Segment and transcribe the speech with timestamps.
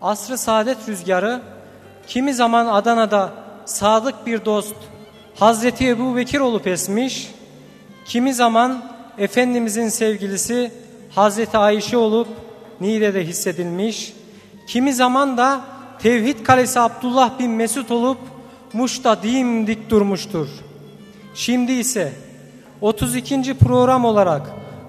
[0.00, 1.40] Asrı saadet rüzgarı
[2.06, 3.32] kimi zaman Adana'da
[3.64, 4.74] sadık bir dost
[5.38, 7.30] Hazreti Ebu Bekir olup esmiş,
[8.04, 8.82] kimi zaman
[9.18, 10.72] Efendimizin sevgilisi
[11.14, 12.28] Hazreti Ayşe olup
[12.80, 14.12] Niğde'de hissedilmiş,
[14.66, 15.60] kimi zaman da
[15.98, 18.18] Tevhid Kalesi Abdullah bin Mesut olup
[18.72, 20.48] Muş'ta dimdik durmuştur.
[21.34, 22.12] Şimdi ise
[22.80, 23.54] 32.
[23.54, 24.42] program olarak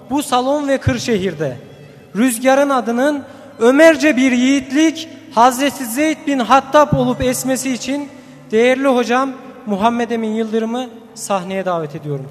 [0.10, 1.58] bu salon ve Kırşehir'de
[2.16, 3.24] rüzgarın adının
[3.62, 8.10] Ömerce bir yiğitlik Hazreti Zeyd bin Hattab olup esmesi için
[8.52, 9.32] değerli hocam
[9.66, 12.26] Muhammed Emin Yıldırım'ı sahneye davet ediyorum.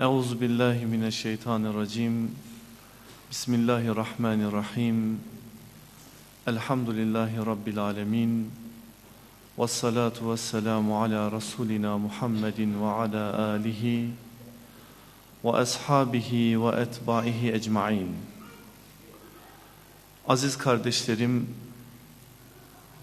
[0.00, 2.30] Euzu billahi mineşşeytanirracim.
[3.30, 5.20] Bismillahirrahmanirrahim.
[6.46, 8.50] Elhamdülillahi rabbil alamin.
[9.58, 14.10] Ves salatu vesselamu ala rasulina Muhammedin ve ala alihi
[15.44, 18.16] ve ashabihi ve etbaihi ecmaîn.
[20.28, 21.54] Aziz kardeşlerim,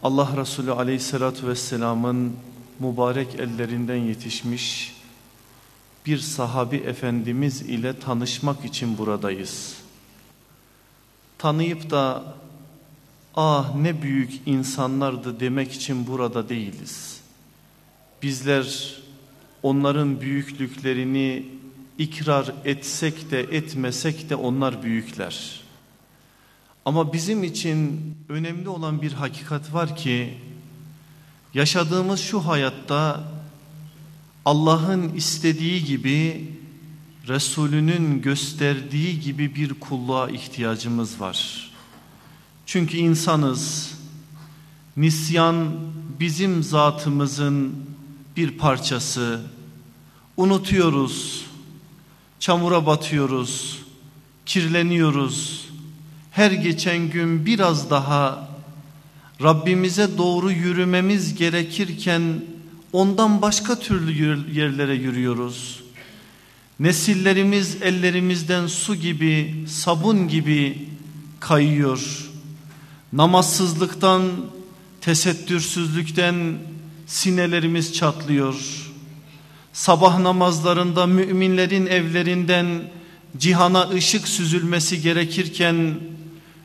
[0.03, 2.35] Allah Resulü aleyhissalatu vesselamın
[2.79, 4.95] mübarek ellerinden yetişmiş
[6.05, 9.77] bir sahabi efendimiz ile tanışmak için buradayız.
[11.37, 12.23] Tanıyıp da
[13.35, 17.21] ah ne büyük insanlardı demek için burada değiliz.
[18.21, 18.97] Bizler
[19.63, 21.45] onların büyüklüklerini
[21.97, 25.61] ikrar etsek de etmesek de onlar büyükler.
[26.85, 30.37] Ama bizim için önemli olan bir hakikat var ki
[31.53, 33.23] yaşadığımız şu hayatta
[34.45, 36.51] Allah'ın istediği gibi
[37.27, 41.71] Resulünün gösterdiği gibi bir kulluğa ihtiyacımız var.
[42.73, 43.93] Çünkü insanız.
[44.97, 45.71] Nisyan
[46.19, 47.75] bizim zatımızın
[48.37, 49.41] bir parçası.
[50.37, 51.45] Unutuyoruz.
[52.39, 53.79] Çamura batıyoruz.
[54.45, 55.69] Kirleniyoruz.
[56.31, 58.49] Her geçen gün biraz daha
[59.41, 62.21] Rabbimize doğru yürümemiz gerekirken
[62.93, 64.11] ondan başka türlü
[64.59, 65.83] yerlere yürüyoruz.
[66.79, 70.89] Nesillerimiz ellerimizden su gibi, sabun gibi
[71.39, 72.32] kayıyor.
[73.13, 74.21] Namazsızlıktan,
[75.01, 76.57] tesettürsüzlükten
[77.07, 78.55] sinelerimiz çatlıyor.
[79.73, 82.65] Sabah namazlarında müminlerin evlerinden
[83.37, 85.95] cihana ışık süzülmesi gerekirken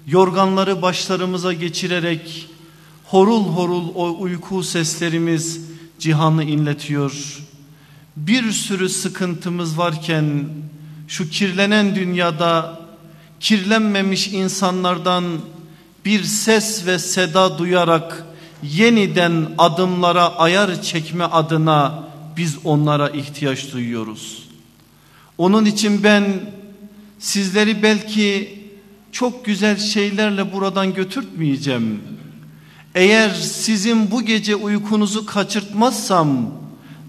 [0.06, 2.48] yorganları başlarımıza geçirerek
[3.04, 5.60] horul horul o uyku seslerimiz
[5.98, 7.42] cihanı inletiyor.
[8.16, 10.48] Bir sürü sıkıntımız varken
[11.08, 12.80] şu kirlenen dünyada
[13.40, 15.24] kirlenmemiş insanlardan
[16.08, 18.26] bir ses ve seda duyarak
[18.62, 22.04] yeniden adımlara ayar çekme adına
[22.36, 24.48] biz onlara ihtiyaç duyuyoruz.
[25.38, 26.24] Onun için ben
[27.18, 28.58] sizleri belki
[29.12, 32.02] çok güzel şeylerle buradan götürtmeyeceğim.
[32.94, 36.50] Eğer sizin bu gece uykunuzu kaçırtmazsam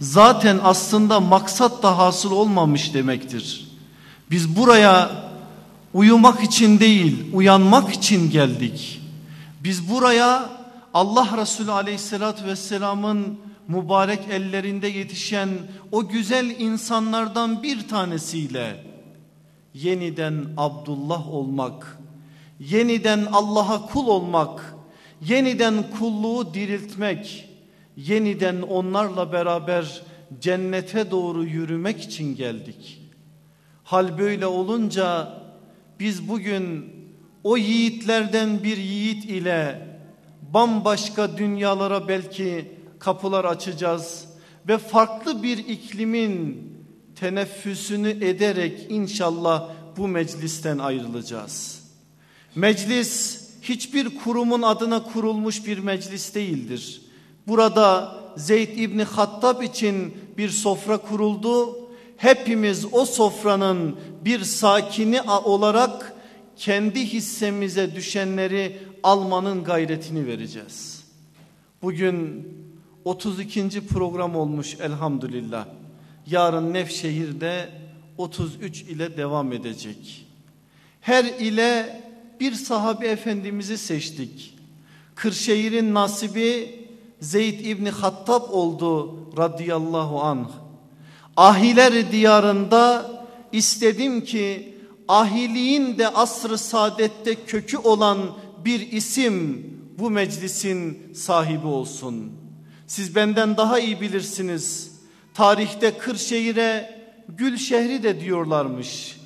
[0.02, 3.68] zaten aslında maksat da hasıl olmamış demektir.
[4.32, 5.29] Biz buraya
[5.94, 9.02] uyumak için değil uyanmak için geldik.
[9.64, 10.50] Biz buraya
[10.94, 15.50] Allah Resulü aleyhissalatü vesselamın mübarek ellerinde yetişen
[15.92, 18.84] o güzel insanlardan bir tanesiyle
[19.74, 21.98] yeniden Abdullah olmak,
[22.60, 24.76] yeniden Allah'a kul olmak,
[25.22, 27.50] yeniden kulluğu diriltmek,
[27.98, 30.02] yeniden onlarla beraber
[30.42, 33.02] cennete doğru yürümek için geldik.
[33.84, 35.34] Hal böyle olunca
[36.00, 36.86] biz bugün
[37.44, 39.88] o yiğitlerden bir yiğit ile
[40.54, 44.26] bambaşka dünyalara belki kapılar açacağız
[44.68, 46.70] ve farklı bir iklimin
[47.16, 51.84] teneffüsünü ederek inşallah bu meclisten ayrılacağız.
[52.56, 57.02] Meclis hiçbir kurumun adına kurulmuş bir meclis değildir.
[57.48, 61.80] Burada Zeyd İbni Hattab için bir sofra kuruldu.
[62.20, 63.96] Hepimiz o sofranın
[64.26, 66.14] bir sakini olarak
[66.56, 71.04] kendi hissemize düşenleri almanın gayretini vereceğiz.
[71.82, 72.48] Bugün
[73.06, 73.88] 32.
[73.88, 75.66] program olmuş elhamdülillah.
[76.28, 77.70] Yarın Nevşehir'de
[78.18, 80.28] 33 ile devam edecek.
[81.02, 82.02] Her ile
[82.40, 84.58] bir sahabi efendimizi seçtik.
[85.16, 86.80] Kırşehir'in nasibi
[87.22, 90.69] Zeyd İbni Hattab oldu radıyallahu anh.
[91.40, 93.12] Ahiler diyarında
[93.52, 94.76] istedim ki
[95.08, 98.18] ahiliğin de asrı saadette kökü olan
[98.66, 99.66] bir isim
[100.00, 102.32] bu meclisin sahibi olsun.
[102.88, 104.92] Siz benden daha iyi bilirsiniz.
[105.34, 107.00] Tarihte Kırşehir'e
[107.30, 109.18] gül şehri de diyorlarmış.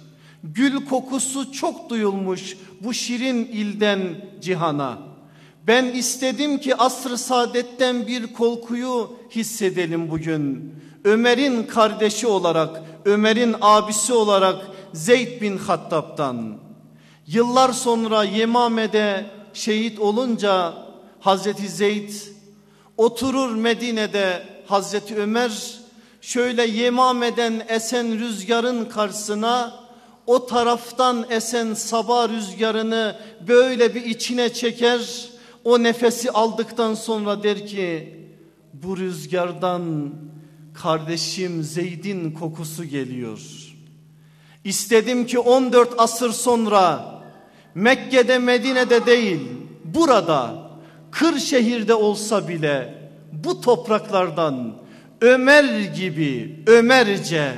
[0.44, 4.02] Gül kokusu çok duyulmuş bu şirin ilden
[4.42, 4.98] cihana.
[5.68, 10.74] Ben istedim ki asr-ı saadetten bir korkuyu hissedelim bugün.
[11.04, 14.56] Ömer'in kardeşi olarak, Ömer'in abisi olarak
[14.94, 16.58] Zeyd bin Hattab'dan.
[17.28, 20.74] Yıllar sonra Yemame'de şehit olunca
[21.20, 22.10] Hazreti Zeyd
[22.98, 25.80] oturur Medine'de Hazreti Ömer
[26.22, 29.84] şöyle Yemame'den esen rüzgarın karşısına
[30.28, 33.16] o taraftan esen sabah rüzgarını
[33.48, 35.30] böyle bir içine çeker.
[35.64, 38.20] O nefesi aldıktan sonra der ki
[38.74, 40.12] bu rüzgardan
[40.74, 43.40] kardeşim Zeyd'in kokusu geliyor.
[44.64, 47.14] İstedim ki 14 asır sonra
[47.76, 49.40] Mekke'de Medine'de değil
[49.84, 50.70] burada
[51.12, 54.76] Kırşehir'de olsa bile bu topraklardan
[55.22, 57.54] Ömer gibi Ömerce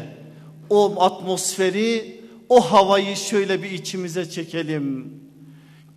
[0.69, 5.13] o atmosferi o havayı şöyle bir içimize çekelim.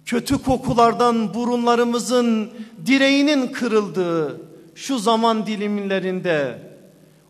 [0.05, 2.51] Kötü kokulardan burunlarımızın
[2.87, 4.41] direğinin kırıldığı
[4.75, 6.68] şu zaman dilimlerinde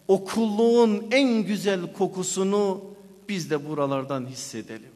[0.09, 2.81] o kulluğun en güzel kokusunu
[3.29, 4.93] biz de buralardan hissedelim.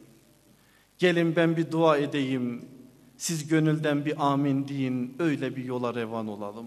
[0.99, 2.65] Gelin ben bir dua edeyim.
[3.17, 5.15] Siz gönülden bir amin deyin.
[5.19, 6.65] Öyle bir yola revan olalım.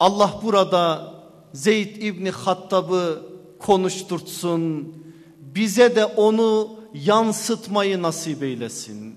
[0.00, 1.14] Allah burada
[1.52, 3.22] Zeyd İbni Hattab'ı
[3.58, 4.94] konuşturtsun.
[5.54, 9.14] Bize de onu yansıtmayı nasip eylesin.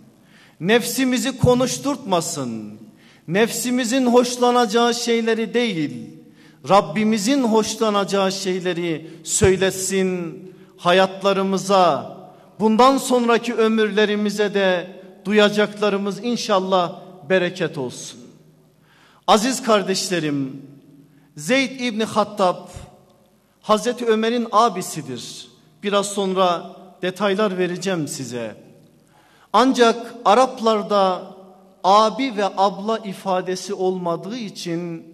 [0.59, 2.79] Nefsimizi konuşturtmasın.
[3.27, 6.16] Nefsimizin hoşlanacağı şeyleri değil,
[6.69, 10.43] Rabbimizin hoşlanacağı şeyleri söylesin
[10.77, 12.17] hayatlarımıza,
[12.59, 16.99] bundan sonraki ömürlerimize de duyacaklarımız inşallah
[17.29, 18.19] bereket olsun.
[19.27, 20.61] Aziz kardeşlerim,
[21.37, 22.67] Zeyd İbni Hattab
[23.61, 25.47] Hazreti Ömer'in abisidir.
[25.83, 28.55] Biraz sonra detaylar vereceğim size.
[29.53, 31.21] Ancak Araplarda
[31.83, 35.05] abi ve abla ifadesi olmadığı için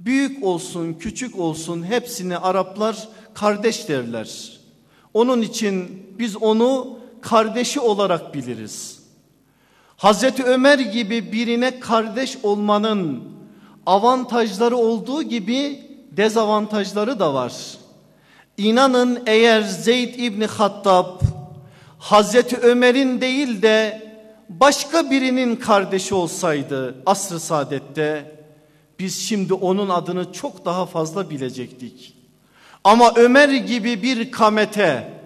[0.00, 4.60] büyük olsun küçük olsun hepsini Araplar kardeş derler.
[5.14, 8.98] Onun için biz onu kardeşi olarak biliriz.
[9.96, 13.24] Hazreti Ömer gibi birine kardeş olmanın
[13.86, 17.52] avantajları olduğu gibi dezavantajları da var.
[18.56, 21.20] İnanın eğer Zeyd İbni Hattab
[21.98, 24.06] Hazreti Ömer'in değil de
[24.48, 28.35] başka birinin kardeşi olsaydı asr-ı saadette
[28.98, 32.14] biz şimdi onun adını çok daha fazla bilecektik.
[32.84, 35.20] Ama Ömer gibi bir kamete,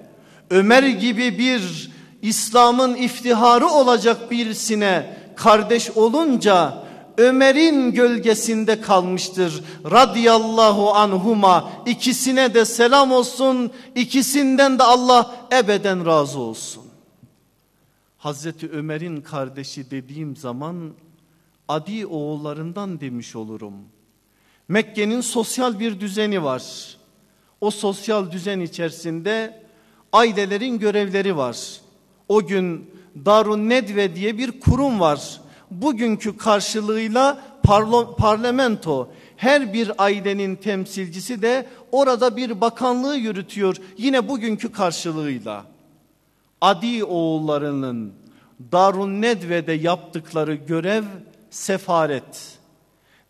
[0.51, 1.91] Ömer gibi bir
[2.23, 6.85] İslam'ın iftiharı olacak birisine kardeş olunca
[7.19, 9.65] Ömer'in gölgesinde kalmıştır.
[9.91, 13.73] Radiyallahu anhuma ikisine de selam olsun.
[13.95, 16.85] ikisinden de Allah ebeden razı olsun.
[18.19, 20.93] Hazreti Ömer'in kardeşi dediğim zaman
[21.71, 23.75] Adi oğullarından demiş olurum.
[24.69, 26.97] Mekke'nin sosyal bir düzeni var.
[27.61, 29.62] O sosyal düzen içerisinde
[30.12, 31.81] ailelerin görevleri var.
[32.29, 32.91] O gün
[33.25, 41.67] Darun Nedve diye bir kurum var bugünkü karşılığıyla parlo, parlamento her bir ailenin temsilcisi de
[41.93, 45.65] orada bir bakanlığı yürütüyor yine bugünkü karşılığıyla.
[46.61, 48.12] Adi oğullarının
[48.73, 51.05] Darun Nedve'de yaptıkları görev
[51.50, 52.59] sefaret.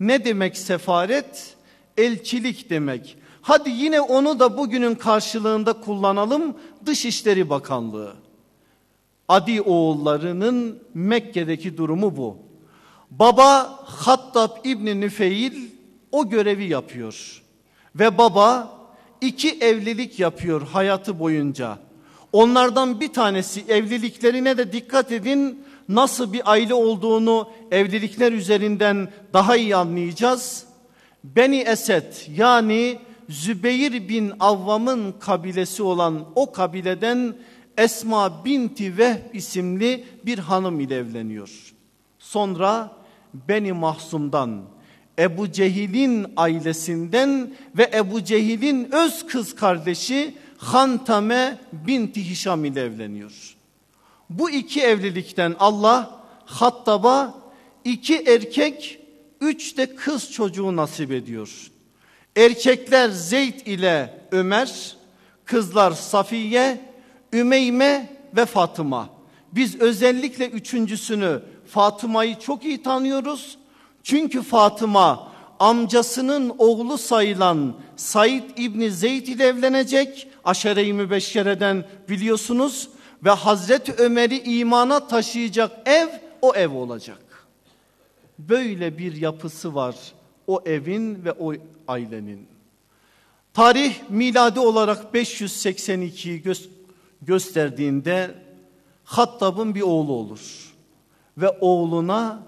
[0.00, 1.56] Ne demek sefaret?
[1.96, 3.16] Elçilik demek.
[3.42, 8.14] Hadi yine onu da bugünün karşılığında kullanalım Dışişleri Bakanlığı.
[9.28, 12.36] Adi oğullarının Mekke'deki durumu bu.
[13.10, 15.70] Baba Hattab İbni Nüfeil
[16.12, 17.42] o görevi yapıyor.
[17.94, 18.78] Ve baba
[19.20, 21.78] iki evlilik yapıyor hayatı boyunca.
[22.32, 29.76] Onlardan bir tanesi evliliklerine de dikkat edin nasıl bir aile olduğunu evlilikler üzerinden daha iyi
[29.76, 30.64] anlayacağız.
[31.24, 37.34] Beni Esed yani Zübeyir bin Avvam'ın kabilesi olan o kabileden
[37.78, 41.74] Esma binti Vehb isimli bir hanım ile evleniyor.
[42.18, 42.90] Sonra
[43.48, 44.62] Beni Mahsum'dan
[45.18, 53.56] Ebu Cehil'in ailesinden ve Ebu Cehil'in öz kız kardeşi Hantame binti Hişam ile evleniyor.
[54.30, 57.34] Bu iki evlilikten Allah Hattab'a
[57.84, 59.00] iki erkek
[59.40, 61.70] üç de kız çocuğu nasip ediyor.
[62.36, 64.96] Erkekler Zeyd ile Ömer,
[65.44, 66.80] kızlar Safiye
[67.32, 69.08] Ümeyme ve Fatıma.
[69.52, 73.58] Biz özellikle üçüncüsünü Fatıma'yı çok iyi tanıyoruz.
[74.02, 80.28] Çünkü Fatıma amcasının oğlu sayılan Said İbni Zeyd ile evlenecek.
[80.44, 82.88] Aşere-i Mübeşşere'den biliyorsunuz.
[83.24, 86.08] Ve Hazreti Ömer'i imana taşıyacak ev
[86.42, 87.46] o ev olacak.
[88.38, 89.96] Böyle bir yapısı var
[90.46, 91.52] o evin ve o
[91.88, 92.46] ailenin.
[93.54, 96.52] Tarih miladi olarak 582'yi gö
[97.22, 98.34] gösterdiğinde
[99.04, 100.74] Hattab'ın bir oğlu olur.
[101.38, 102.42] Ve oğluna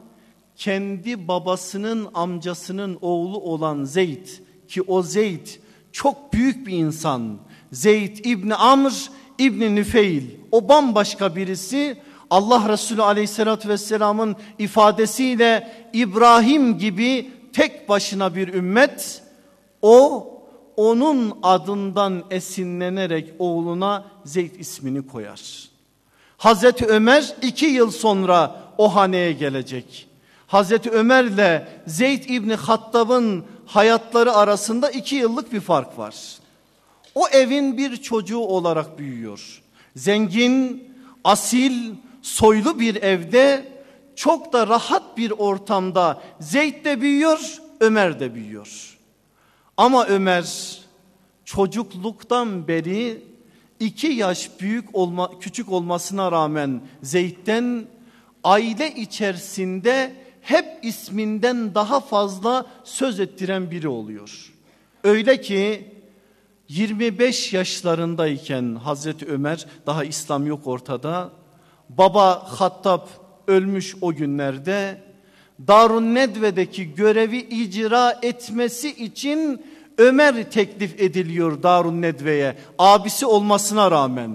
[0.56, 4.26] kendi babasının amcasının oğlu olan Zeyd
[4.68, 5.46] ki o Zeyd
[5.92, 7.38] çok büyük bir insan.
[7.72, 9.10] Zeyd İbni Amr
[9.42, 10.22] İbni Nüfeil
[10.52, 11.96] o bambaşka birisi
[12.30, 19.22] Allah Resulü aleyhissalatü vesselamın ifadesiyle İbrahim gibi tek başına bir ümmet
[19.82, 20.28] o
[20.76, 25.68] onun adından esinlenerek oğluna Zeyd ismini koyar.
[26.36, 30.08] Hazreti Ömer iki yıl sonra o haneye gelecek.
[30.46, 36.14] Hazreti Ömer'le Zeyd İbni Hattab'ın hayatları arasında iki yıllık bir fark var.
[37.14, 39.62] O evin bir çocuğu olarak büyüyor.
[39.96, 40.88] Zengin,
[41.24, 43.72] asil, soylu bir evde
[44.16, 48.98] çok da rahat bir ortamda Zeyd de büyüyor, Ömer de büyüyor.
[49.76, 50.78] Ama Ömer
[51.44, 53.22] çocukluktan beri
[53.80, 57.84] iki yaş büyük olma, küçük olmasına rağmen Zeyd'den
[58.44, 64.52] aile içerisinde hep isminden daha fazla söz ettiren biri oluyor.
[65.04, 65.92] Öyle ki
[66.72, 71.30] 25 yaşlarındayken Hazreti Ömer daha İslam yok ortada.
[71.88, 73.06] Baba Hattab
[73.46, 75.02] ölmüş o günlerde.
[75.66, 79.62] Darun Nedve'deki görevi icra etmesi için
[79.98, 84.30] Ömer teklif ediliyor Darun Nedve'ye abisi olmasına rağmen.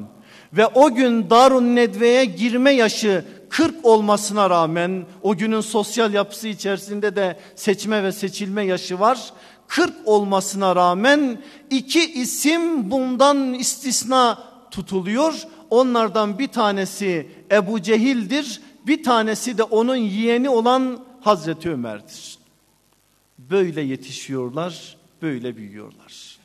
[0.53, 7.16] Ve o gün Darun Nedve'ye girme yaşı 40 olmasına rağmen o günün sosyal yapısı içerisinde
[7.16, 9.34] de seçme ve seçilme yaşı var.
[9.68, 15.44] 40 olmasına rağmen iki isim bundan istisna tutuluyor.
[15.70, 18.62] Onlardan bir tanesi Ebu Cehil'dir.
[18.88, 22.38] Bir tanesi de onun yeğeni olan Hazreti Ömer'dir.
[23.39, 26.38] Böyle yetişiyorlar, böyle büyüyorlar.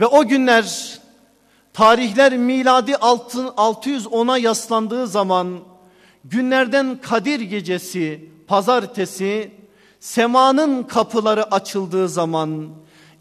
[0.00, 0.98] Ve o günler
[1.72, 5.60] tarihler miladi 610'a yaslandığı zaman
[6.24, 9.50] günlerden Kadir gecesi, pazartesi
[10.00, 12.68] semanın kapıları açıldığı zaman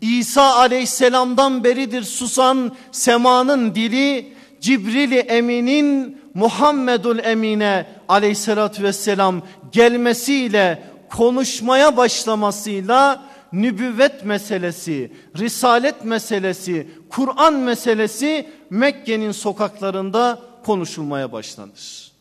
[0.02, 9.42] İsa aleyhisselamdan beridir susan semanın dili Cibril-i Emin'in Muhammedul Emine aleyhissalatü vesselam
[9.72, 22.13] gelmesiyle konuşmaya başlamasıyla nübüvvet meselesi, risalet meselesi, Kur'an meselesi Mekke'nin sokaklarında konuşulmaya başlanır.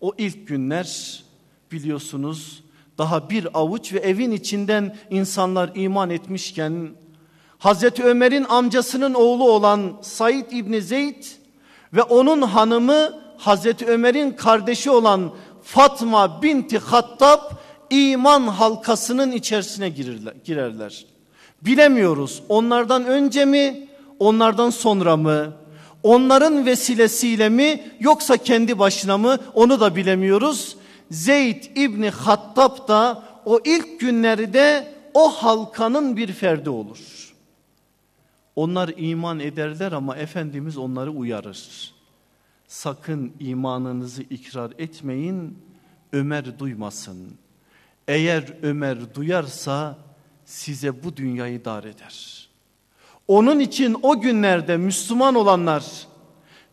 [0.00, 1.22] O ilk günler
[1.72, 2.62] biliyorsunuz
[2.98, 6.90] daha bir avuç ve evin içinden insanlar iman etmişken
[7.58, 11.24] Hazreti Ömer'in amcasının oğlu olan Said İbni Zeyd
[11.92, 17.40] ve onun hanımı Hazreti Ömer'in kardeşi olan Fatma binti Hattab
[17.90, 20.34] iman halkasının içerisine girerler.
[20.44, 21.06] girerler.
[21.62, 23.88] Bilemiyoruz onlardan önce mi
[24.18, 25.52] onlardan sonra mı
[26.02, 30.76] onların vesilesiyle mi yoksa kendi başına mı onu da bilemiyoruz.
[31.10, 37.34] Zeyd İbni Hattab da o ilk günlerde o halkanın bir ferdi olur.
[38.56, 41.92] Onlar iman ederler ama Efendimiz onları uyarır.
[42.68, 45.58] Sakın imanınızı ikrar etmeyin,
[46.12, 47.36] Ömer duymasın.
[48.08, 49.98] Eğer Ömer duyarsa
[50.44, 52.45] size bu dünyayı dar eder.
[53.28, 55.84] Onun için o günlerde Müslüman olanlar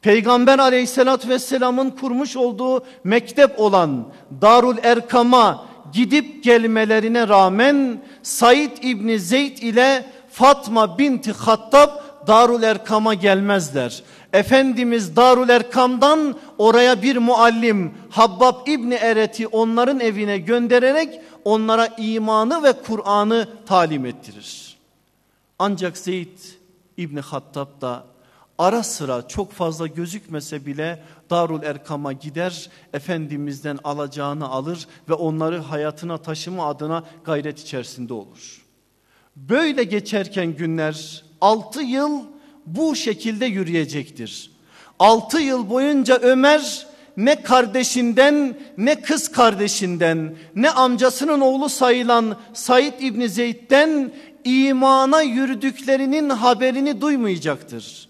[0.01, 4.07] Peygamber aleyhissalatü vesselamın kurmuş olduğu mektep olan
[4.41, 11.89] Darul Erkam'a gidip gelmelerine rağmen Said İbni Zeyd ile Fatma binti Hattab
[12.27, 14.03] Darul Erkam'a gelmezler.
[14.33, 22.74] Efendimiz Darul Erkam'dan oraya bir muallim Habbab İbni Eret'i onların evine göndererek onlara imanı ve
[22.74, 24.73] Kur'an'ı talim ettirir.
[25.60, 26.39] Ancak Zeyd
[26.98, 28.05] İbni Hattab da
[28.57, 36.17] ara sıra çok fazla gözükmese bile Darul Erkam'a gider Efendimiz'den alacağını alır ve onları hayatına
[36.17, 38.63] taşıma adına gayret içerisinde olur.
[39.36, 42.22] Böyle geçerken günler 6 yıl
[42.65, 44.51] bu şekilde yürüyecektir.
[45.00, 53.29] 6 yıl boyunca Ömer ne kardeşinden ne kız kardeşinden ne amcasının oğlu sayılan Said İbni
[53.29, 58.09] Zeyd'den imana yürüdüklerinin haberini duymayacaktır.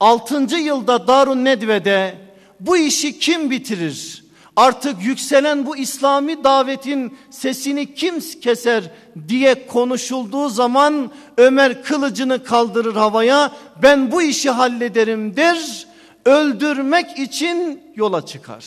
[0.00, 2.14] Altıncı yılda Darun Nedve'de
[2.60, 4.24] bu işi kim bitirir?
[4.56, 8.92] Artık yükselen bu İslami davetin sesini kim keser
[9.28, 13.52] diye konuşulduğu zaman Ömer kılıcını kaldırır havaya
[13.82, 15.86] ben bu işi hallederim der
[16.24, 18.64] öldürmek için yola çıkar.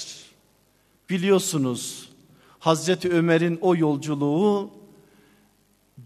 [1.10, 2.10] Biliyorsunuz
[2.60, 4.79] Hazreti Ömer'in o yolculuğu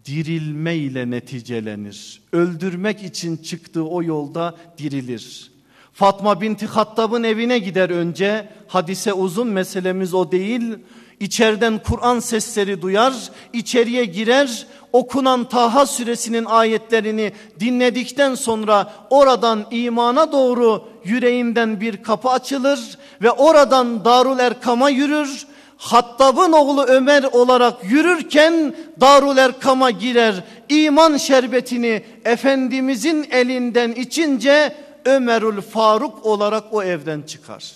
[0.06, 2.22] dirilme ile neticelenir.
[2.32, 5.52] Öldürmek için çıktığı o yolda dirilir.
[5.94, 8.50] Fatma binti Hattab'ın evine gider önce.
[8.68, 10.76] Hadise uzun meselemiz o değil.
[11.20, 13.14] İçeriden Kur'an sesleri duyar,
[13.54, 22.98] içeriye girer, okunan Taha suresinin ayetlerini dinledikten sonra oradan imana doğru yüreğinden bir kapı açılır
[23.22, 25.48] ve oradan Darul Erkam'a yürür.
[25.84, 30.44] Hattab'ın oğlu Ömer olarak yürürken Darul Erkam'a girer.
[30.70, 34.76] İman şerbetini Efendimizin elinden içince
[35.06, 37.74] Ömerül Faruk olarak o evden çıkar.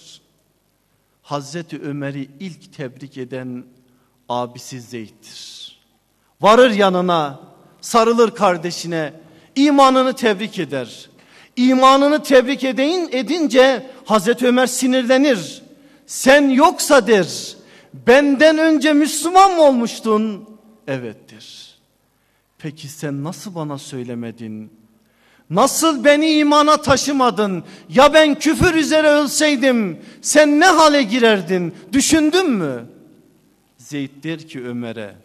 [1.21, 3.63] Hazreti Ömer'i ilk tebrik eden
[4.29, 5.77] abisi Zeyd'dir.
[6.41, 7.39] Varır yanına,
[7.81, 9.13] sarılır kardeşine,
[9.55, 11.09] imanını tebrik eder.
[11.55, 15.61] İmanını tebrik edin, edince Hazreti Ömer sinirlenir.
[16.05, 17.56] Sen yoksa der,
[17.93, 20.49] benden önce Müslüman mı olmuştun?
[20.87, 21.77] Evettir.
[22.57, 24.71] Peki sen nasıl bana söylemedin?
[25.49, 27.63] Nasıl beni imana taşımadın?
[27.89, 31.73] Ya ben küfür üzere ölseydim sen ne hale girerdin?
[31.93, 32.85] Düşündün mü?
[33.77, 35.15] Zeyd der ki Ömer'e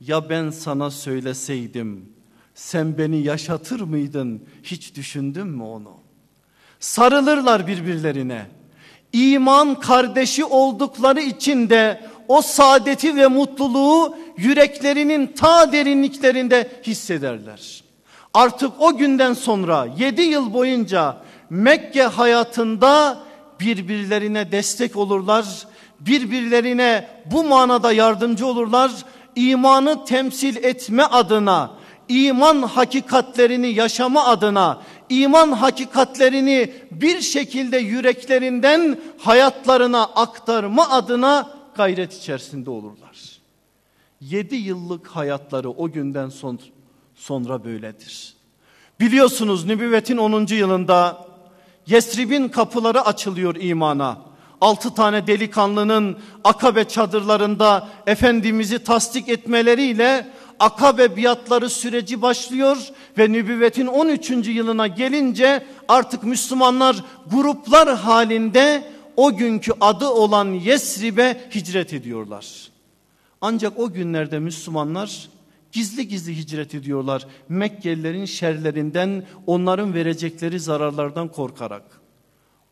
[0.00, 2.12] ya ben sana söyleseydim
[2.54, 4.42] sen beni yaşatır mıydın?
[4.62, 5.92] Hiç düşündün mü onu?
[6.80, 8.46] Sarılırlar birbirlerine.
[9.12, 17.84] İman kardeşi oldukları için de o saadeti ve mutluluğu yüreklerinin ta derinliklerinde hissederler.
[18.34, 21.16] Artık o günden sonra 7 yıl boyunca
[21.50, 23.18] Mekke hayatında
[23.60, 25.44] birbirlerine destek olurlar.
[26.00, 28.90] Birbirlerine bu manada yardımcı olurlar.
[29.36, 31.70] İmanı temsil etme adına,
[32.08, 43.40] iman hakikatlerini yaşama adına, iman hakikatlerini bir şekilde yüreklerinden hayatlarına aktarma adına gayret içerisinde olurlar.
[44.20, 46.30] Yedi yıllık hayatları o günden
[47.16, 48.34] sonra böyledir.
[49.00, 50.46] Biliyorsunuz nübüvvetin 10.
[50.46, 51.26] yılında
[51.86, 54.18] Yesrib'in kapıları açılıyor imana.
[54.60, 60.26] Altı tane delikanlının akabe çadırlarında Efendimiz'i tasdik etmeleriyle
[60.60, 62.76] akabe biatları süreci başlıyor
[63.18, 64.30] ve nübüvvetin 13.
[64.30, 68.84] yılına gelince artık Müslümanlar gruplar halinde
[69.16, 72.68] o günkü adı olan Yesrib'e hicret ediyorlar.
[73.40, 75.28] Ancak o günlerde Müslümanlar
[75.76, 81.82] Gizli gizli hicret ediyorlar Mekkelilerin şerlerinden onların verecekleri zararlardan korkarak.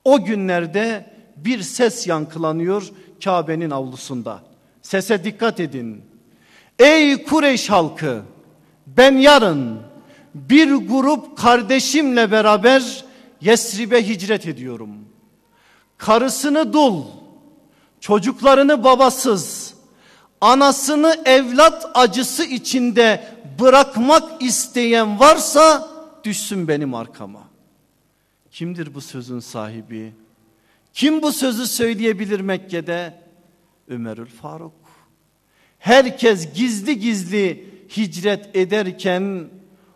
[0.05, 2.91] O günlerde bir ses yankılanıyor
[3.25, 4.43] Kabe'nin avlusunda.
[4.83, 6.03] Sese dikkat edin.
[6.79, 8.23] Ey Kureyş halkı
[8.87, 9.81] ben yarın
[10.35, 13.05] bir grup kardeşimle beraber
[13.41, 14.91] Yesrib'e hicret ediyorum.
[15.99, 17.05] Karısını dul,
[18.01, 19.75] çocuklarını babasız,
[20.41, 25.89] anasını evlat acısı içinde bırakmak isteyen varsa
[26.25, 27.43] düşsün benim arkama.
[28.51, 30.13] Kimdir bu sözün sahibi?
[30.93, 33.15] Kim bu sözü söyleyebilir Mekke'de?
[33.89, 34.84] Ömerül Faruk.
[35.85, 37.65] Herkes gizli gizli
[37.97, 39.45] hicret ederken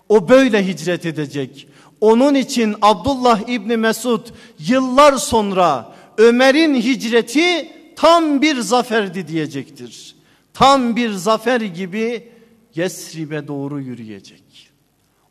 [0.09, 1.69] o böyle hicret edecek.
[2.01, 4.27] Onun için Abdullah İbni Mesud
[4.59, 10.19] yıllar sonra Ömer'in hicreti tam bir zaferdi diyecektir
[10.59, 12.29] tam bir zafer gibi
[12.75, 14.71] Yesrib'e doğru yürüyecek.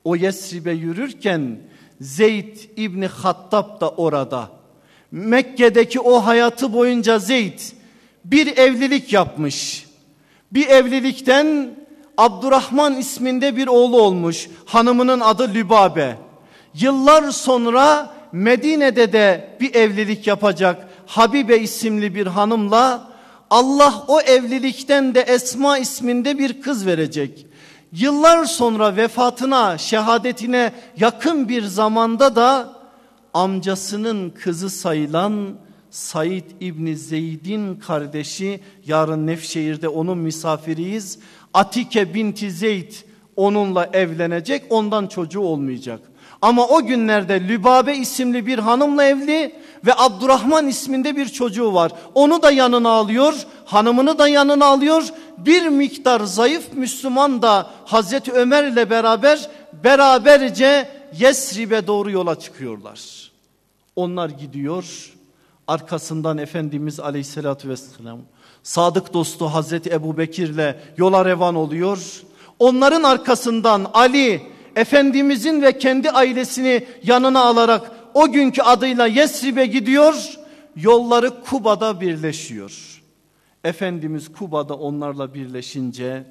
[0.04, 1.60] O Yesrib'e yürürken
[2.02, 4.52] Zeyd İbni Hattab da orada.
[5.12, 7.60] Mekke'deki o hayatı boyunca Zeyd
[8.26, 9.87] bir evlilik yapmış.
[10.52, 11.76] Bir evlilikten
[12.18, 14.50] Abdurrahman isminde bir oğlu olmuş.
[14.66, 16.18] Hanımının adı Lübabe.
[16.74, 23.08] Yıllar sonra Medine'de de bir evlilik yapacak Habibe isimli bir hanımla
[23.50, 27.46] Allah o evlilikten de Esma isminde bir kız verecek.
[27.92, 32.70] Yıllar sonra vefatına, şehadetine yakın bir zamanda da
[33.34, 35.56] amcasının kızı sayılan
[35.92, 41.20] Said İbni Zeyd'in kardeşi yarın Nefşehir'de onun misafiriyiz.
[41.54, 42.92] Atike binti Zeyd
[43.36, 46.00] onunla evlenecek ondan çocuğu olmayacak.
[46.42, 51.92] Ama o günlerde Lübabe isimli bir hanımla evli ve Abdurrahman isminde bir çocuğu var.
[52.16, 53.34] Onu da yanına alıyor,
[53.66, 55.04] hanımını da yanına alıyor.
[55.38, 59.50] Bir miktar zayıf Müslüman da Hazreti Ömer ile beraber
[59.84, 63.32] beraberce Yesrib'e doğru yola çıkıyorlar.
[63.96, 65.17] Onlar gidiyor.
[65.68, 68.20] Arkasından Efendimiz Aleyhisselatü Vesselam
[68.64, 72.22] sadık dostu Hazreti Ebu Bekir'le yola revan oluyor.
[72.60, 74.42] Onların arkasından Ali
[74.76, 80.38] Efendimizin ve kendi ailesini yanına alarak o günkü adıyla Yesrib'e gidiyor.
[80.76, 83.02] Yolları Kuba'da birleşiyor.
[83.64, 86.24] Efendimiz Kuba'da onlarla birleşince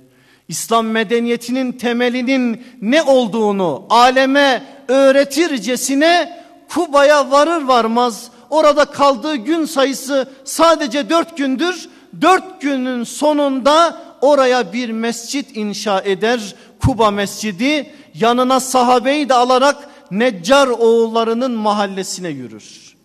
[0.49, 11.11] İslam medeniyetinin temelinin ne olduğunu aleme öğretircesine Kuba'ya varır varmaz orada kaldığı gün sayısı sadece
[11.11, 11.89] dört gündür.
[12.21, 16.55] Dört günün sonunda oraya bir mescit inşa eder.
[16.81, 22.97] Kuba Mescidi yanına sahabeyi de alarak Neccar oğullarının mahallesine yürür.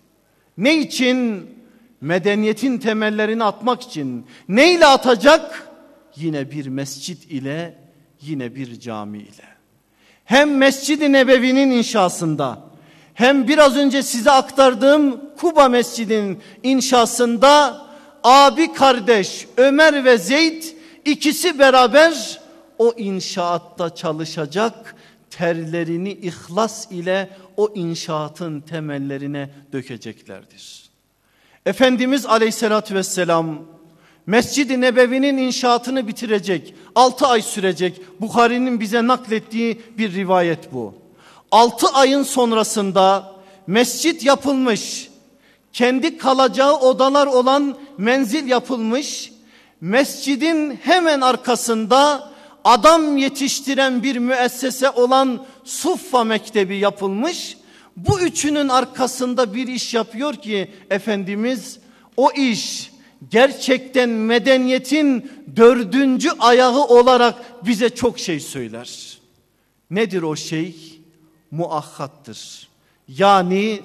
[0.58, 1.50] Ne için?
[2.02, 4.26] Medeniyetin temellerini atmak için.
[4.50, 5.68] Neyle atacak?
[6.16, 7.76] Yine bir mescit ile,
[8.22, 9.52] yine bir cami ile.
[10.26, 12.60] Hem Mescid-i Nebevi'nin inşasında,
[13.14, 17.82] hem biraz önce size aktardığım Kuba Mescid'in inşasında
[18.24, 20.64] abi kardeş Ömer ve Zeyd
[21.06, 22.42] ikisi beraber
[22.78, 24.96] o inşaatta çalışacak
[25.30, 30.90] terlerini ihlas ile o inşaatın temellerine dökeceklerdir.
[31.66, 33.66] Efendimiz aleyhissalatü vesselam
[34.26, 36.76] Mescid-i Nebevi'nin inşaatını bitirecek.
[36.96, 38.02] 6 ay sürecek.
[38.22, 41.01] Bukhari'nin bize naklettiği bir rivayet bu.
[41.52, 43.32] 6 ayın sonrasında
[43.68, 45.10] mescit yapılmış.
[45.74, 49.32] Kendi kalacağı odalar olan menzil yapılmış.
[49.82, 52.32] Mescidin hemen arkasında
[52.64, 57.58] adam yetiştiren bir müessese olan Suffa Mektebi yapılmış.
[57.98, 61.80] Bu üçünün arkasında bir iş yapıyor ki Efendimiz
[62.18, 62.92] o iş
[63.30, 69.20] gerçekten medeniyetin dördüncü ayağı olarak bize çok şey söyler.
[69.90, 71.01] Nedir o şey?
[71.52, 72.70] Muakkattır.
[73.08, 73.82] Yani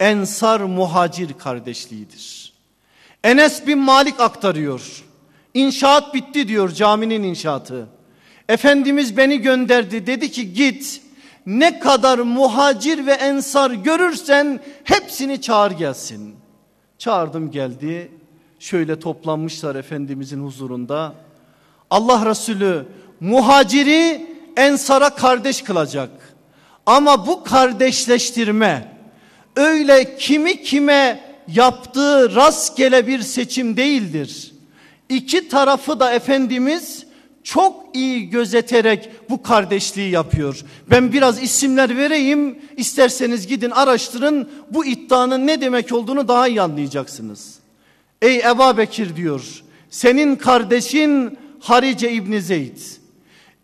[0.00, 2.52] ensar muhacir kardeşliğidir.
[3.24, 5.04] Enes bin Malik aktarıyor.
[5.54, 7.88] İnşaat bitti diyor caminin inşaatı.
[8.48, 11.02] Efendimiz beni gönderdi dedi ki git
[11.46, 16.36] ne kadar muhacir ve ensar görürsen hepsini çağır gelsin.
[16.98, 18.12] Çağırdım geldi
[18.58, 21.14] şöyle toplanmışlar Efendimizin huzurunda.
[21.90, 22.86] Allah Resulü
[23.20, 24.26] muhaciri
[24.56, 26.10] ensara kardeş kılacak.
[26.88, 28.92] Ama bu kardeşleştirme
[29.56, 31.20] öyle kimi kime
[31.54, 34.54] yaptığı rastgele bir seçim değildir.
[35.08, 37.06] İki tarafı da Efendimiz
[37.44, 40.64] çok iyi gözeterek bu kardeşliği yapıyor.
[40.90, 47.54] Ben biraz isimler vereyim isterseniz gidin araştırın bu iddianın ne demek olduğunu daha iyi anlayacaksınız.
[48.22, 52.78] Ey Ebu Bekir diyor senin kardeşin Harice İbni Zeyd.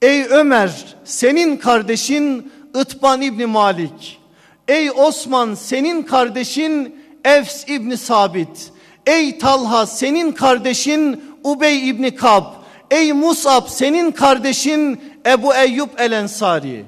[0.03, 4.21] Ey Ömer senin kardeşin Itban İbni Malik.
[4.69, 8.73] Ey Osman senin kardeşin Efs İbni Sabit.
[9.07, 12.45] Ey Talha senin kardeşin Ubey İbni Kab.
[12.91, 16.85] Ey Musab senin kardeşin Ebu Eyyub El Ensari.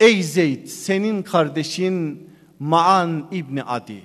[0.00, 4.02] Ey Zeyd senin kardeşin Maan İbni Adi.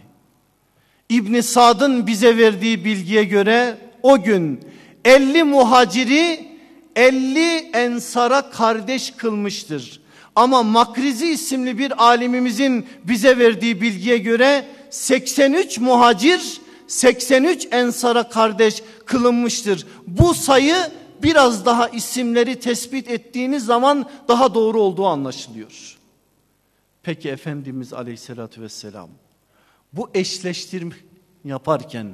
[1.10, 4.60] İbni Sad'ın bize verdiği bilgiye göre o gün
[5.06, 6.48] 50 muhaciri
[6.96, 10.03] 50 ensara kardeş kılmıştır.
[10.36, 19.88] Ama Makrizi isimli bir alimimizin bize verdiği bilgiye göre 83 muhacir 83 ensara kardeş kılınmıştır.
[20.08, 20.76] Bu sayı
[21.24, 25.98] biraz daha isimleri tespit ettiğiniz zaman daha doğru olduğu anlaşılıyor.
[27.04, 29.10] Peki Efendimiz aleyhissalatü vesselam
[29.94, 30.96] bu eşleştirme
[31.46, 32.12] yaparken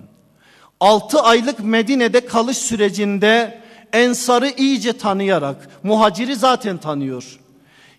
[0.79, 3.62] 6 aylık Medine'de kalış sürecinde
[3.93, 7.39] Ensar'ı iyice tanıyarak muhaciri zaten tanıyor.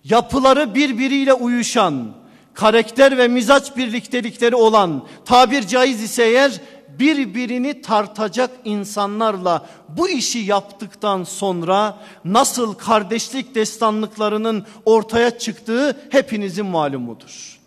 [0.04, 2.14] Yapıları birbiriyle uyuşan,
[2.54, 6.60] karakter ve mizaç birliktelikleri olan tabir caiz ise eğer
[6.98, 17.60] birbirini tartacak insanlarla bu işi yaptıktan sonra nasıl kardeşlik destanlıklarının ortaya çıktığı hepinizin malumudur.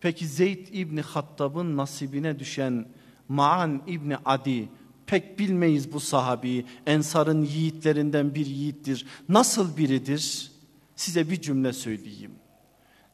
[0.00, 2.86] Peki Zeyd İbni Hattab'ın nasibine düşen
[3.28, 4.68] Maan İbni Adi
[5.06, 6.66] pek bilmeyiz bu sahabeyi.
[6.86, 9.06] Ensar'ın yiğitlerinden bir yiğittir.
[9.28, 10.49] Nasıl biridir?
[11.00, 12.30] Size bir cümle söyleyeyim.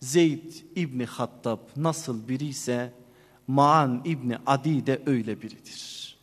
[0.01, 2.93] Zeyd İbni Hattab nasıl biri ise
[3.47, 6.17] Maan İbni Adi de öyle biridir.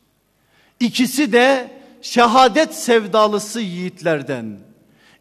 [0.79, 1.71] İkisi de
[2.01, 4.59] şehadet sevdalısı yiğitlerden.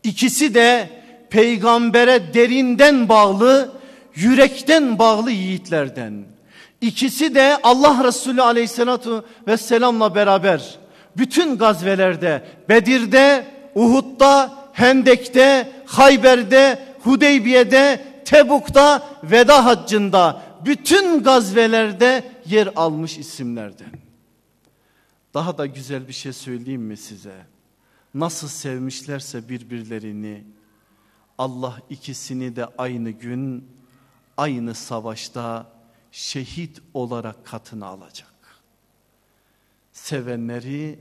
[0.05, 0.91] İkisi de
[1.31, 3.73] peygambere derinden bağlı,
[4.15, 6.25] yürekten bağlı yiğitlerden.
[6.81, 10.79] İkisi de Allah Resulü aleyhissalatu vesselamla beraber
[11.17, 23.93] bütün gazvelerde, Bedir'de, Uhud'da, Hendek'te, Hayber'de, Hudeybiye'de, Tebuk'ta, Veda Haccı'nda bütün gazvelerde yer almış isimlerden.
[25.35, 27.47] Daha da güzel bir şey söyleyeyim mi size?
[28.15, 30.45] Nasıl sevmişlerse birbirlerini
[31.39, 33.69] Allah ikisini de aynı gün
[34.37, 35.73] aynı savaşta
[36.13, 38.33] şehit olarak katına alacak.
[39.93, 40.99] Sevenleri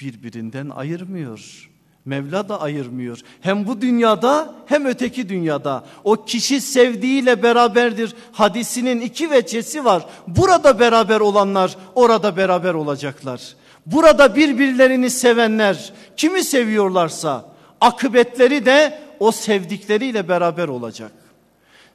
[0.00, 1.69] birbirinden ayırmıyor.
[2.04, 3.18] Mevla da ayırmıyor.
[3.40, 5.84] Hem bu dünyada hem öteki dünyada.
[6.04, 8.14] O kişi sevdiğiyle beraberdir.
[8.32, 10.06] Hadisinin iki veçesi var.
[10.26, 13.40] Burada beraber olanlar orada beraber olacaklar.
[13.86, 17.44] Burada birbirlerini sevenler kimi seviyorlarsa
[17.80, 21.12] akıbetleri de o sevdikleriyle beraber olacak.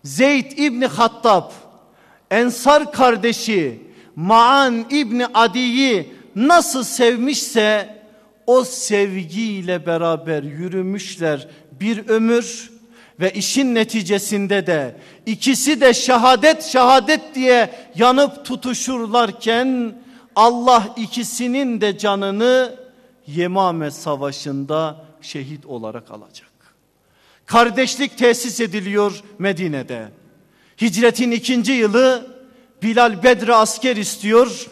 [0.04, 1.52] Zeyd İbni Hattab
[2.32, 3.82] Ensar kardeşi
[4.16, 7.95] Maan İbni Adi'yi nasıl sevmişse
[8.48, 12.72] o sevgiyle beraber yürümüşler bir ömür
[13.20, 19.96] ve işin neticesinde de ikisi de şehadet şehadet diye yanıp tutuşurlarken
[20.36, 22.76] Allah ikisinin de canını
[23.28, 26.50] Yemame Savaşı'nda şehit olarak alacak.
[27.46, 30.08] Kardeşlik tesis ediliyor Medine'de.
[30.82, 32.36] Hicretin ikinci yılı
[32.84, 34.68] Bilal Bedre asker istiyor.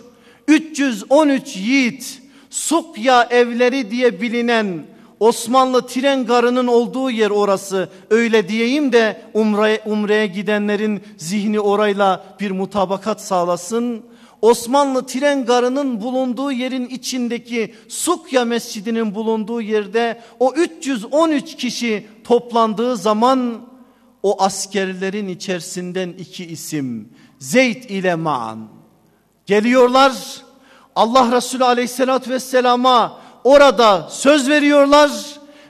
[0.48, 2.23] 313 yiğit
[2.54, 4.86] Sukya evleri diye bilinen
[5.20, 12.52] Osmanlı tren garının olduğu yer orası öyle diyeyim de umreye, umreye gidenlerin zihni orayla bir
[12.52, 14.06] mutabakat sağlasın.
[14.42, 23.62] Osmanlı tren garının bulunduğu yerin içindeki Sukya Mescidi'nin bulunduğu yerde o 313 kişi toplandığı zaman
[24.24, 28.68] o askerlerin içerisinden iki isim Zeyd ile Ma'an
[29.46, 30.44] geliyorlar.
[30.95, 35.12] Allah Resulü aleyhissalatü vesselama orada söz veriyorlar.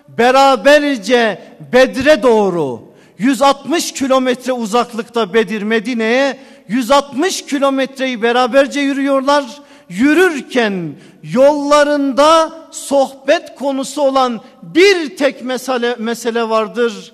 [0.08, 1.42] Beraberce
[1.74, 2.82] Bedre doğru
[3.18, 9.46] 160 kilometre uzaklıkta Bedir Medine'ye 160 kilometreyi beraberce yürüyorlar.
[9.90, 17.14] Yürürken yollarında sohbet konusu olan bir tek mesele, mesele vardır.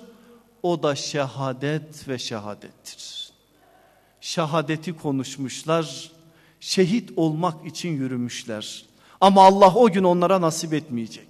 [0.62, 3.30] O da şehadet ve şehadettir.
[4.20, 6.10] Şehadeti konuşmuşlar.
[6.60, 8.84] Şehit olmak için yürümüşler.
[9.20, 11.28] Ama Allah o gün onlara nasip etmeyecek.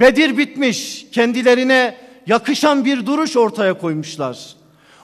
[0.00, 1.06] Bedir bitmiş.
[1.12, 1.96] Kendilerine
[2.26, 4.56] yakışan bir duruş ortaya koymuşlar.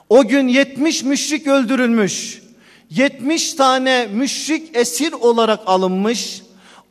[0.09, 2.43] O gün 70 müşrik öldürülmüş.
[2.89, 6.41] 70 tane müşrik esir olarak alınmış.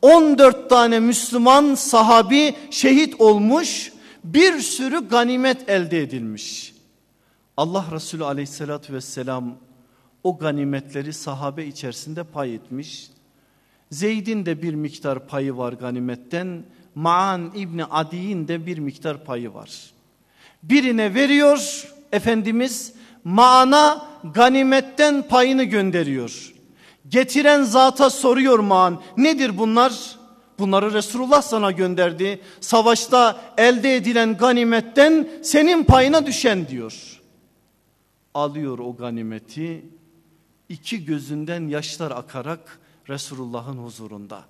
[0.01, 3.93] 14 tane Müslüman sahabi şehit olmuş.
[4.23, 6.73] Bir sürü ganimet elde edilmiş.
[7.57, 9.55] Allah Resulü aleyhissalatü vesselam
[10.23, 13.09] o ganimetleri sahabe içerisinde pay etmiş.
[13.91, 16.63] Zeyd'in de bir miktar payı var ganimetten.
[16.95, 19.93] Maan İbni Adi'nin de bir miktar payı var.
[20.63, 26.53] Birine veriyor Efendimiz Maan'a ganimetten payını gönderiyor.
[27.09, 30.15] Getiren zata soruyor Maan nedir bunlar?
[30.59, 32.41] Bunları Resulullah sana gönderdi.
[32.59, 37.21] Savaşta elde edilen ganimetten senin payına düşen diyor.
[38.33, 39.85] Alıyor o ganimeti
[40.73, 44.43] iki gözünden yaşlar akarak Resulullah'ın huzurunda.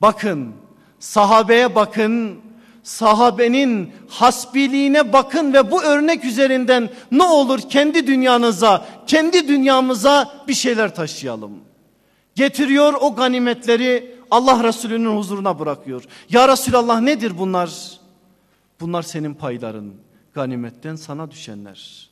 [0.00, 0.54] Bakın
[0.98, 2.40] sahabeye bakın
[2.82, 10.94] sahabenin hasbiliğine bakın ve bu örnek üzerinden ne olur kendi dünyanıza, kendi dünyamıza bir şeyler
[10.94, 11.52] taşıyalım.
[12.34, 16.04] Getiriyor o ganimetleri Allah Resulü'nün huzuruna bırakıyor.
[16.28, 18.00] Ya Resulallah nedir bunlar?
[18.80, 19.94] Bunlar senin payların.
[20.34, 22.10] Ganimetten sana düşenler.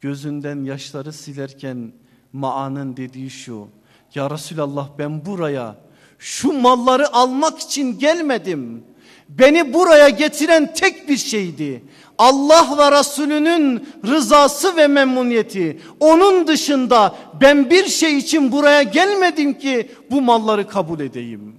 [0.00, 1.92] Gözünden yaşları silerken
[2.32, 3.68] Ma'anın dediği şu.
[4.14, 5.76] Ya Resulallah ben buraya
[6.18, 8.84] şu malları almak için gelmedim.
[9.28, 11.84] Beni buraya getiren tek bir şeydi.
[12.18, 15.80] Allah ve Resulünün rızası ve memnuniyeti.
[16.00, 21.56] Onun dışında ben bir şey için buraya gelmedim ki bu malları kabul edeyim.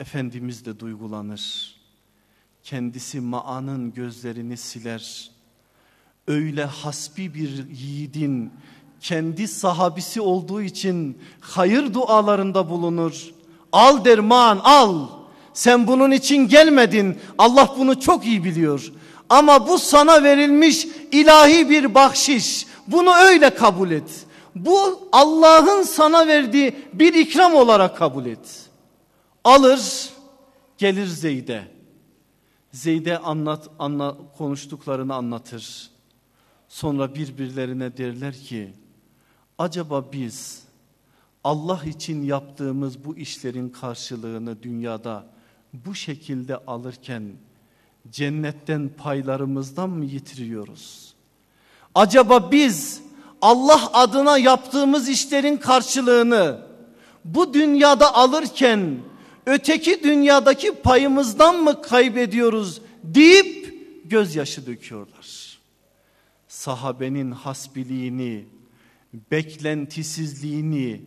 [0.00, 1.76] Efendimiz de duygulanır.
[2.62, 5.30] Kendisi Ma'anın gözlerini siler.
[6.26, 8.52] Öyle hasbi bir yiğidin
[9.00, 13.30] kendi sahabisi olduğu için hayır dualarında bulunur.
[13.72, 15.06] Al derman al.
[15.52, 17.18] Sen bunun için gelmedin.
[17.38, 18.92] Allah bunu çok iyi biliyor.
[19.28, 22.66] Ama bu sana verilmiş ilahi bir bahşiş.
[22.86, 24.26] Bunu öyle kabul et.
[24.54, 28.68] Bu Allah'ın sana verdiği bir ikram olarak kabul et.
[29.44, 30.08] Alır
[30.78, 31.62] gelir Zeyd'e.
[32.72, 35.90] Zeyd'e anlat, anla, konuştuklarını anlatır.
[36.68, 38.72] Sonra birbirlerine derler ki
[39.60, 40.62] acaba biz
[41.44, 45.26] Allah için yaptığımız bu işlerin karşılığını dünyada
[45.72, 47.32] bu şekilde alırken
[48.10, 51.14] cennetten paylarımızdan mı yitiriyoruz?
[51.94, 53.02] Acaba biz
[53.42, 56.60] Allah adına yaptığımız işlerin karşılığını
[57.24, 58.98] bu dünyada alırken
[59.46, 65.58] öteki dünyadaki payımızdan mı kaybediyoruz deyip gözyaşı döküyorlar.
[66.48, 68.46] Sahabenin hasbiliğini,
[69.12, 71.00] beklentisizliğini,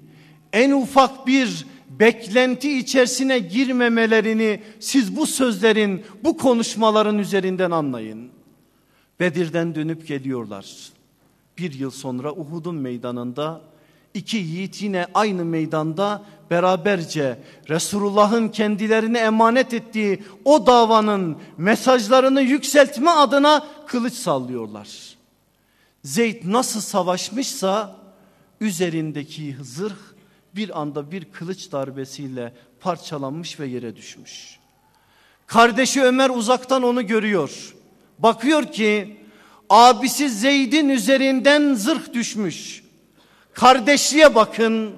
[0.54, 8.30] en ufak bir beklenti içerisine girmemelerini siz bu sözlerin, bu konuşmaların üzerinden anlayın.
[9.20, 10.66] Bedir'den dönüp geliyorlar.
[11.58, 13.62] Bir yıl sonra Uhud'un meydanında
[14.14, 17.40] iki yiğit yine aynı meydanda beraberce
[17.70, 25.13] Resulullah'ın kendilerine emanet ettiği o davanın mesajlarını yükseltme adına kılıç sallıyorlar.
[26.04, 27.96] Zeyd nasıl savaşmışsa
[28.62, 29.96] üzerindeki zırh
[30.56, 34.60] bir anda bir kılıç darbesiyle parçalanmış ve yere düşmüş.
[35.48, 37.76] Kardeşi Ömer uzaktan onu görüyor.
[38.20, 39.18] Bakıyor ki
[39.70, 42.84] abisi Zeyd'in üzerinden zırh düşmüş.
[43.54, 44.92] Kardeşliğe bakın,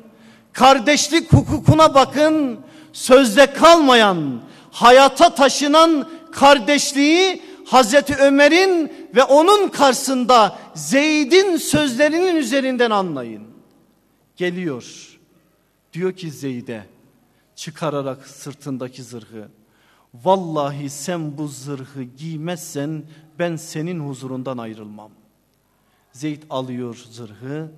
[0.54, 2.60] kardeşlik hukukuna bakın.
[2.94, 4.42] Sözde kalmayan,
[4.72, 13.44] hayata taşınan kardeşliği Hazreti Ömer'in ve onun karşısında Zeyd'in sözlerinin üzerinden anlayın.
[14.36, 15.18] Geliyor.
[15.94, 16.86] Diyor ki Zeyd'e
[17.56, 19.50] çıkararak sırtındaki zırhı.
[20.14, 23.04] Vallahi sen bu zırhı giymezsen
[23.40, 25.12] ben senin huzurundan ayrılmam.
[26.12, 27.72] Zeyd alıyor zırhı,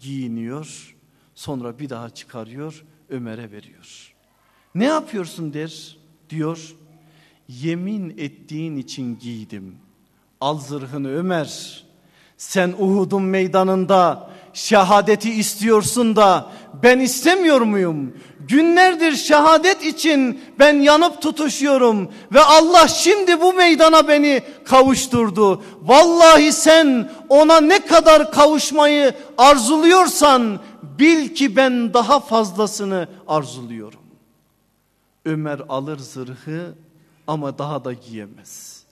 [0.00, 0.96] giyiniyor,
[1.34, 4.14] sonra bir daha çıkarıyor, Ömer'e veriyor.
[4.74, 5.96] Ne yapıyorsun der,
[6.30, 6.76] diyor.
[7.58, 9.76] Yemin ettiğin için giydim.
[10.40, 11.84] Al zırhını Ömer.
[12.36, 18.16] Sen Uhud'un meydanında şehadeti istiyorsun da ben istemiyor muyum?
[18.48, 25.62] Günlerdir şehadet için ben yanıp tutuşuyorum ve Allah şimdi bu meydana beni kavuşturdu.
[25.82, 34.00] Vallahi sen ona ne kadar kavuşmayı arzuluyorsan bil ki ben daha fazlasını arzuluyorum.
[35.24, 36.74] Ömer alır zırhı
[37.30, 38.82] ama daha da giyemez.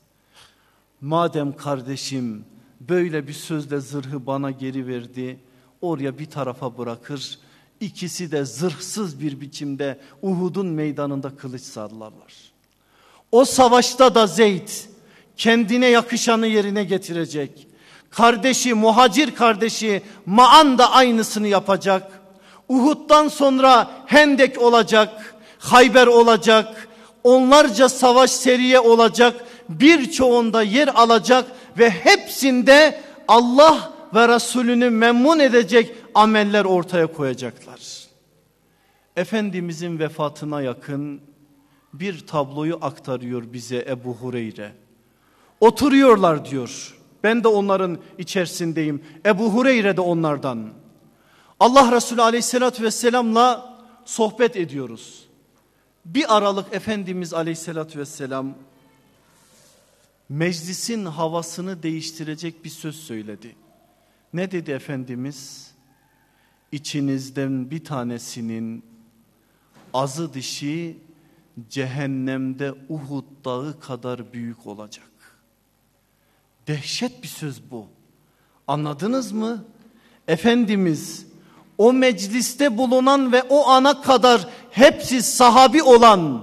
[1.00, 2.44] Madem kardeşim
[2.80, 5.38] böyle bir sözle zırhı bana geri verdi
[5.80, 7.38] oraya bir tarafa bırakır.
[7.80, 12.34] İkisi de zırhsız bir biçimde Uhud'un meydanında kılıç sallarlar.
[13.32, 14.68] O savaşta da Zeyd
[15.36, 17.68] kendine yakışanı yerine getirecek.
[18.10, 22.20] Kardeşi muhacir kardeşi Maan da aynısını yapacak.
[22.68, 26.87] Uhud'dan sonra Hendek olacak, Hayber olacak,
[27.28, 31.46] onlarca savaş seriye olacak, birçoğunda yer alacak
[31.78, 37.80] ve hepsinde Allah ve Resulünü memnun edecek ameller ortaya koyacaklar.
[39.16, 41.20] Efendimizin vefatına yakın
[41.92, 44.72] bir tabloyu aktarıyor bize Ebu Hureyre.
[45.60, 46.94] Oturuyorlar diyor.
[47.22, 49.04] Ben de onların içerisindeyim.
[49.26, 50.68] Ebu Hureyre de onlardan.
[51.60, 55.27] Allah Resulü aleyhissalatü vesselamla sohbet ediyoruz.
[56.08, 58.54] Bir aralık Efendimiz aleyhissalatü vesselam
[60.28, 63.56] meclisin havasını değiştirecek bir söz söyledi.
[64.32, 65.70] Ne dedi Efendimiz?
[66.72, 68.84] İçinizden bir tanesinin
[69.94, 70.98] azı dişi
[71.70, 75.10] cehennemde Uhud dağı kadar büyük olacak.
[76.66, 77.86] Dehşet bir söz bu.
[78.66, 79.64] Anladınız mı?
[80.28, 81.26] Efendimiz
[81.78, 86.42] o mecliste bulunan ve o ana kadar hepsi sahabi olan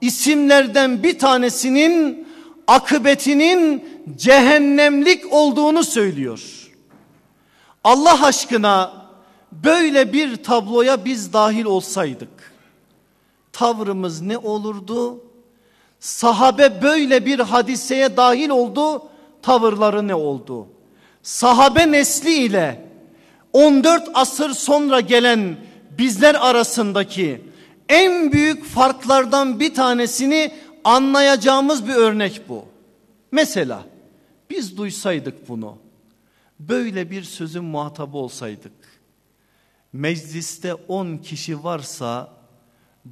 [0.00, 2.28] isimlerden bir tanesinin
[2.66, 6.70] akıbetinin cehennemlik olduğunu söylüyor.
[7.84, 8.92] Allah aşkına
[9.52, 12.48] böyle bir tabloya biz dahil olsaydık
[13.58, 15.24] tavrımız ne olurdu?
[16.00, 19.02] Sahabe böyle bir hadiseye dahil oldu
[19.42, 20.66] tavırları ne oldu?
[21.22, 22.87] Sahabe nesli ile
[23.58, 25.56] 14 asır sonra gelen
[25.98, 27.44] bizler arasındaki
[27.88, 30.54] en büyük farklardan bir tanesini
[30.84, 32.64] anlayacağımız bir örnek bu.
[33.32, 33.84] Mesela
[34.50, 35.78] biz duysaydık bunu
[36.60, 38.72] böyle bir sözün muhatabı olsaydık
[39.92, 42.32] mecliste 10 kişi varsa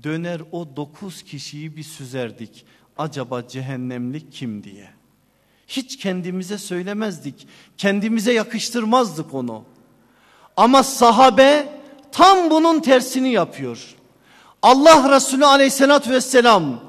[0.02, 2.66] döner o 9 kişiyi bir süzerdik.
[2.98, 4.88] Acaba cehennemlik kim diye.
[5.68, 7.48] Hiç kendimize söylemezdik.
[7.76, 9.75] Kendimize yakıştırmazdık onu.
[10.56, 11.68] Ama sahabe
[12.12, 13.94] tam bunun tersini yapıyor.
[14.62, 16.80] Allah Resulü aleyhissalatü vesselam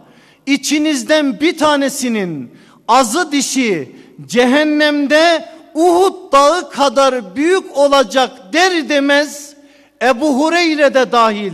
[0.46, 2.52] içinizden bir tanesinin
[2.88, 3.96] azı dişi
[4.26, 9.56] cehennemde Uhud dağı kadar büyük olacak der demez
[10.02, 11.54] Ebu Hureyre de dahil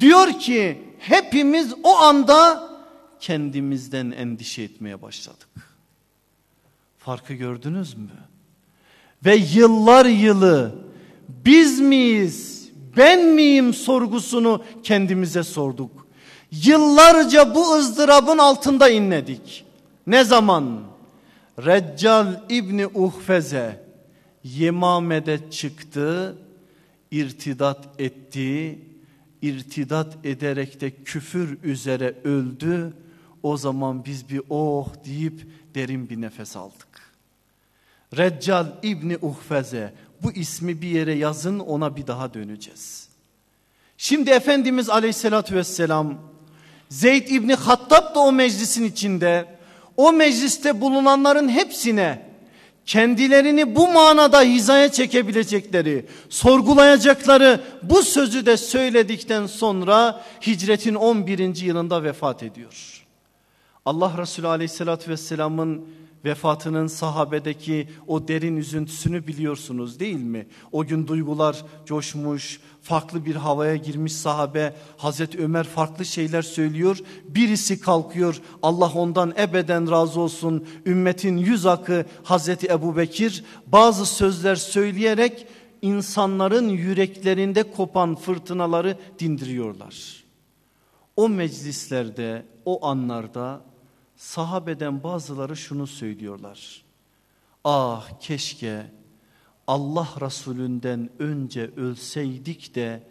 [0.00, 2.68] diyor ki hepimiz o anda
[3.20, 5.48] kendimizden endişe etmeye başladık.
[6.98, 8.08] Farkı gördünüz mü?
[9.24, 10.83] Ve yıllar yılı
[11.28, 12.68] Biz miyiz?
[12.96, 16.06] Ben miyim sorgusunu kendimize sorduk.
[16.50, 19.64] Yıllarca bu ızdırabın altında inledik.
[20.06, 20.80] Ne zaman?
[21.58, 23.84] Reccal İbni Uhfeze
[24.44, 26.38] Yemame'de çıktı,
[27.10, 28.78] irtidat etti,
[29.42, 32.92] irtidat ederek de küfür üzere öldü.
[33.42, 36.94] O zaman biz bir oh deyip derin bir nefes aldık.
[38.16, 39.94] Reccal İbni Uhfeze
[40.24, 43.08] bu ismi bir yere yazın ona bir daha döneceğiz.
[43.98, 46.14] Şimdi Efendimiz aleyhissalatü vesselam
[46.88, 49.46] Zeyd İbni Hattab da o meclisin içinde
[49.96, 52.34] o mecliste bulunanların hepsine
[52.86, 61.56] kendilerini bu manada hizaya çekebilecekleri, sorgulayacakları bu sözü de söyledikten sonra hicretin 11.
[61.56, 63.04] yılında vefat ediyor.
[63.86, 65.88] Allah Resulü Aleyhisselatü vesselamın
[66.24, 70.46] vefatının sahabedeki o derin üzüntüsünü biliyorsunuz değil mi?
[70.72, 74.76] O gün duygular coşmuş, farklı bir havaya girmiş sahabe.
[74.96, 76.98] Hazreti Ömer farklı şeyler söylüyor.
[77.28, 80.66] Birisi kalkıyor Allah ondan ebeden razı olsun.
[80.86, 85.46] Ümmetin yüz akı Hazreti Ebu Bekir bazı sözler söyleyerek
[85.82, 90.24] insanların yüreklerinde kopan fırtınaları dindiriyorlar.
[91.16, 93.60] O meclislerde, o anlarda
[94.16, 96.84] sahabeden bazıları şunu söylüyorlar.
[97.64, 98.86] Ah keşke
[99.66, 103.02] Allah Resulünden önce ölseydik de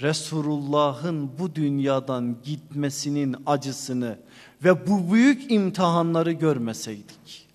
[0.00, 4.18] Resulullah'ın bu dünyadan gitmesinin acısını
[4.64, 7.48] ve bu büyük imtihanları görmeseydik.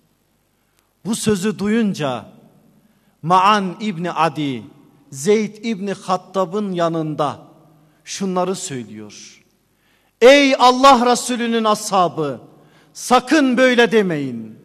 [1.04, 2.26] Bu sözü duyunca
[3.22, 4.62] Ma'an İbni Adi,
[5.10, 7.38] Zeyd İbni Hattab'ın yanında
[8.04, 9.44] şunları söylüyor.
[10.20, 12.40] Ey Allah Resulü'nün ashabı
[12.94, 14.56] sakın böyle demeyin.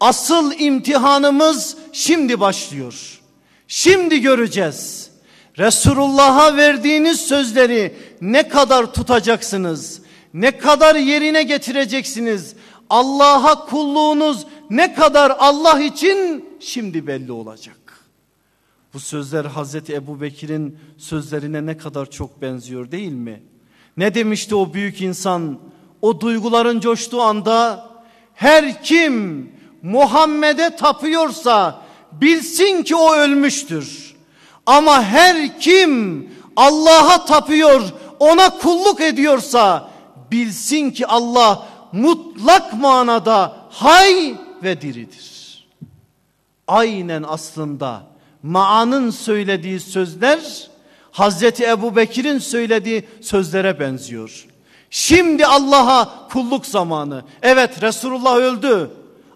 [0.00, 3.20] Asıl imtihanımız şimdi başlıyor.
[3.68, 5.10] Şimdi göreceğiz.
[5.58, 10.02] Resulullah'a verdiğiniz sözleri ne kadar tutacaksınız?
[10.34, 12.54] Ne kadar yerine getireceksiniz?
[12.90, 17.76] Allah'a kulluğunuz ne kadar Allah için şimdi belli olacak.
[18.94, 23.42] Bu sözler Hazreti Ebu Bekir'in sözlerine ne kadar çok benziyor değil mi?
[23.96, 25.58] Ne demişti o büyük insan?
[26.02, 27.86] O duyguların coştuğu anda
[28.34, 29.46] her kim
[29.82, 31.82] Muhammed'e tapıyorsa
[32.12, 34.14] bilsin ki o ölmüştür.
[34.66, 36.26] Ama her kim
[36.56, 37.82] Allah'a tapıyor
[38.18, 39.90] ona kulluk ediyorsa
[40.30, 45.66] bilsin ki Allah mutlak manada hay ve diridir.
[46.68, 48.02] Aynen aslında
[48.42, 50.70] Ma'anın söylediği sözler
[51.12, 54.46] Hazreti Ebu Bekir'in söylediği sözlere benziyor.
[54.90, 57.24] Şimdi Allah'a kulluk zamanı.
[57.42, 58.90] Evet Resulullah öldü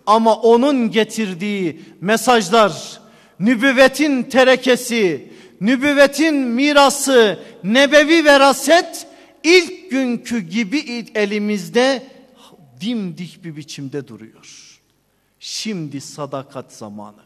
[0.06, 3.00] ama onun getirdiği mesajlar,
[3.40, 9.06] nübüvvetin terekesi, nübüvvetin mirası, nebevi veraset
[9.44, 12.06] ilk günkü gibi elimizde
[12.80, 14.80] dimdik bir biçimde duruyor.
[15.40, 17.22] Şimdi sadakat zamanı.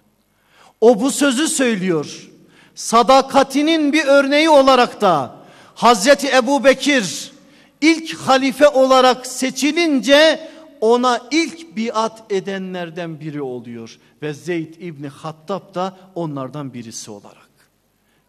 [0.80, 2.28] O bu sözü söylüyor.
[2.74, 5.36] Sadakatinin bir örneği olarak da
[5.74, 7.33] Hazreti Ebu Bekir
[7.80, 10.50] ilk halife olarak seçilince
[10.80, 13.98] ona ilk biat edenlerden biri oluyor.
[14.22, 17.50] Ve Zeyd İbni Hattab da onlardan birisi olarak.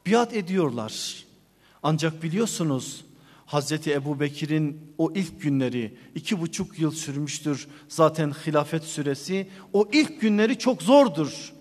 [0.06, 1.26] Biat ediyorlar.
[1.84, 3.06] Ancak biliyorsunuz
[3.46, 9.48] Hazreti Ebu Bekir'in o ilk günleri iki buçuk yıl sürmüştür zaten hilafet süresi.
[9.74, 11.54] O ilk günleri çok zordur.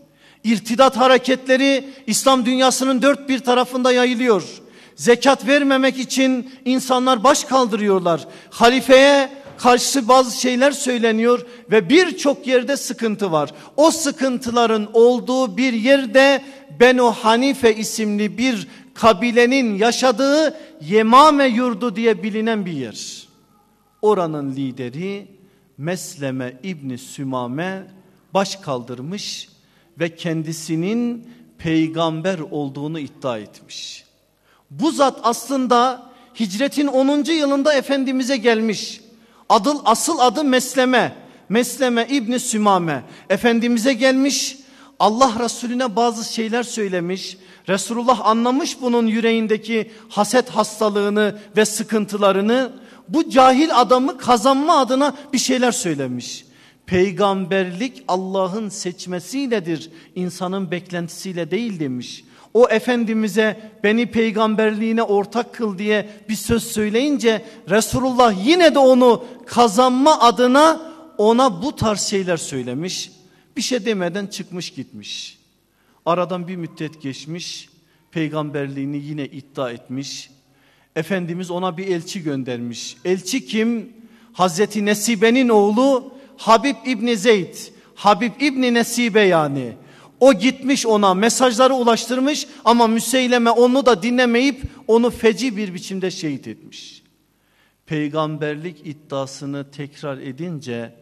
[0.45, 4.62] İrtidat hareketleri İslam dünyasının dört bir tarafında yayılıyor.
[4.97, 8.26] Zekat vermemek için insanlar baş kaldırıyorlar.
[8.51, 13.51] Halifeye karşı bazı şeyler söyleniyor ve birçok yerde sıkıntı var.
[13.76, 16.45] O sıkıntıların olduğu bir yerde
[16.80, 23.28] Benu Hanife isimli bir kabilenin yaşadığı Yemame yurdu diye bilinen bir yer.
[24.03, 25.26] Oranın lideri
[25.78, 27.86] Mesleme İbni Sümame
[28.34, 29.49] baş kaldırmış
[29.99, 31.28] ve kendisinin
[31.59, 34.03] peygamber olduğunu iddia etmiş.
[34.71, 36.11] Bu zat aslında
[36.41, 37.25] hicretin 10.
[37.25, 39.01] yılında Efendimiz'e gelmiş.
[39.49, 41.17] Adıl, asıl adı Mesleme.
[41.49, 43.03] Mesleme İbni Sümame.
[43.31, 44.57] Efendimiz'e gelmiş.
[44.99, 47.37] Allah Resulüne bazı şeyler söylemiş.
[47.69, 52.73] Resulullah anlamış bunun yüreğindeki haset hastalığını ve sıkıntılarını.
[53.09, 56.45] Bu cahil adamı kazanma adına bir şeyler söylemiş.
[56.87, 59.91] Peygamberlik Allah'ın seçmesiyledir.
[60.15, 62.25] insanın beklentisiyle değil demiş.
[62.55, 70.20] O Efendimiz'e beni peygamberliğine ortak kıl diye bir söz söyleyince Resulullah yine de onu kazanma
[70.20, 73.11] adına ona bu tarz şeyler söylemiş.
[73.57, 75.38] Bir şey demeden çıkmış gitmiş.
[76.07, 77.68] Aradan bir müddet geçmiş.
[78.11, 80.30] peygamberliğini yine iddia etmiş.
[80.96, 82.96] Efendimiz ona bir elçi göndermiş.
[83.05, 83.92] Elçi kim?
[84.32, 87.55] Hazreti Nesibe'nin oğlu Habib İbni Zeyd.
[87.94, 89.72] Habib İbni Nesibe yani.
[90.25, 96.49] O gitmiş ona mesajları ulaştırmış ama Müseyleme onu da dinlemeyip onu feci bir biçimde şehit
[96.49, 97.03] etmiş.
[97.87, 100.95] Peygamberlik iddiasını tekrar edince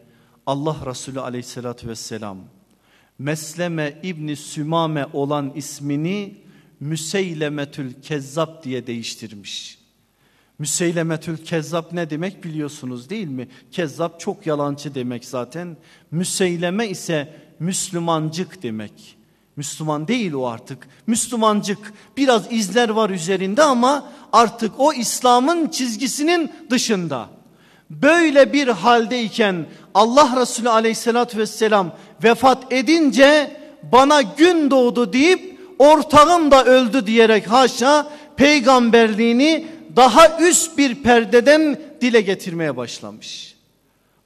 [0.45, 2.37] Allah Resulü aleyhissalatü vesselam
[3.19, 6.37] Mesleme İbni Sümame olan ismini
[6.79, 9.77] Müseylemetül Kezzab diye değiştirmiş.
[10.59, 13.47] Müseylemetül Kezzab ne demek biliyorsunuz değil mi?
[13.71, 15.77] Kezzab çok yalancı demek zaten.
[16.11, 19.17] Müseyleme ise Müslümancık demek.
[19.55, 20.87] Müslüman değil o artık.
[21.07, 27.29] Müslümancık biraz izler var üzerinde ama artık o İslam'ın çizgisinin dışında.
[27.89, 31.91] Böyle bir haldeyken Allah Resulü aleyhissalatü vesselam
[32.23, 33.57] vefat edince
[33.91, 42.21] bana gün doğdu deyip ortağım da öldü diyerek haşa peygamberliğini daha üst bir perdeden dile
[42.21, 43.52] getirmeye başlamış.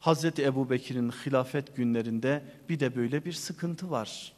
[0.07, 4.33] Hazreti Ebu Bekir'in hilafet günlerinde bir de böyle bir sıkıntı var.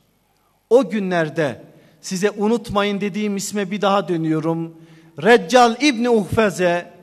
[0.70, 1.64] O günlerde
[2.02, 4.78] size unutmayın dediğim isme bir daha dönüyorum.
[5.24, 6.94] Reccal İbni Uhfeze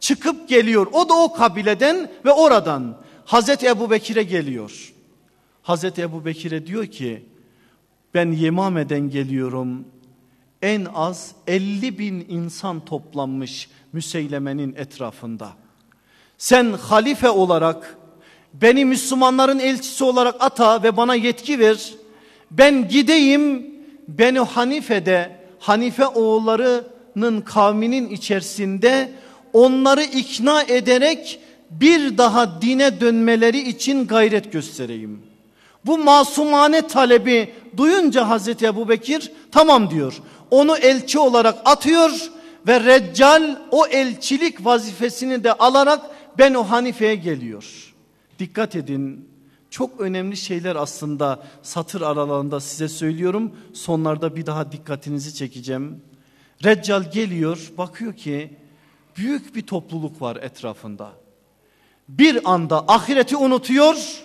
[0.00, 0.86] çıkıp geliyor.
[0.92, 4.92] O da o kabileden ve oradan Hazreti Ebu Bekir'e geliyor.
[5.62, 7.24] Hazreti Ebu Bekir'e diyor ki
[8.14, 9.84] ben Yemame'den geliyorum.
[10.62, 15.52] En az 50 bin insan toplanmış Müseyleme'nin etrafında.
[16.38, 17.98] Sen halife olarak
[18.62, 21.92] beni Müslümanların elçisi olarak ata ve bana yetki ver.
[22.50, 23.74] Ben gideyim
[24.08, 29.12] Beni Hanife'de Hanife oğullarının kavminin içerisinde
[29.52, 31.40] onları ikna ederek
[31.70, 35.22] bir daha dine dönmeleri için gayret göstereyim.
[35.86, 40.14] Bu masumane talebi duyunca Hazreti Ebu Bekir tamam diyor.
[40.50, 42.30] Onu elçi olarak atıyor
[42.66, 46.00] ve Reccal o elçilik vazifesini de alarak
[46.38, 47.93] Ben o Hanife'ye geliyor.
[48.38, 49.28] Dikkat edin
[49.70, 53.52] çok önemli şeyler aslında satır aralarında size söylüyorum.
[53.72, 56.02] Sonlarda bir daha dikkatinizi çekeceğim.
[56.64, 58.56] Reccal geliyor bakıyor ki
[59.16, 61.12] büyük bir topluluk var etrafında.
[62.08, 64.24] Bir anda ahireti unutuyor,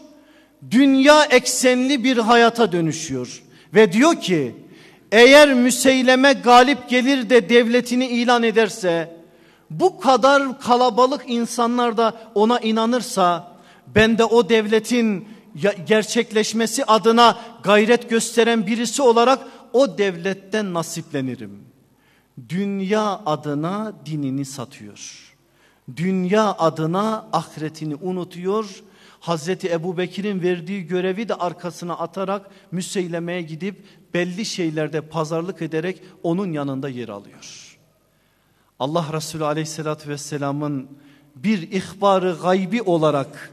[0.72, 3.44] dünya eksenli bir hayata dönüşüyor.
[3.74, 4.56] Ve diyor ki
[5.12, 9.20] eğer Müseyleme galip gelir de devletini ilan ederse
[9.70, 13.49] bu kadar kalabalık insanlar da ona inanırsa
[13.96, 15.28] ben de o devletin
[15.86, 21.64] gerçekleşmesi adına gayret gösteren birisi olarak o devletten nasiplenirim.
[22.50, 25.36] Dünya adına dinini satıyor.
[25.96, 28.84] Dünya adına ahiretini unutuyor.
[29.20, 33.84] Hazreti Ebu Bekir'in verdiği görevi de arkasına atarak Müseyleme'ye gidip
[34.14, 37.78] belli şeylerde pazarlık ederek onun yanında yer alıyor.
[38.80, 40.88] Allah Resulü aleyhissalatü vesselamın
[41.36, 43.52] bir ihbarı gaybi olarak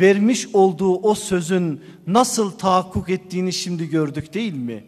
[0.00, 4.84] vermiş olduğu o sözün nasıl tahakkuk ettiğini şimdi gördük değil mi?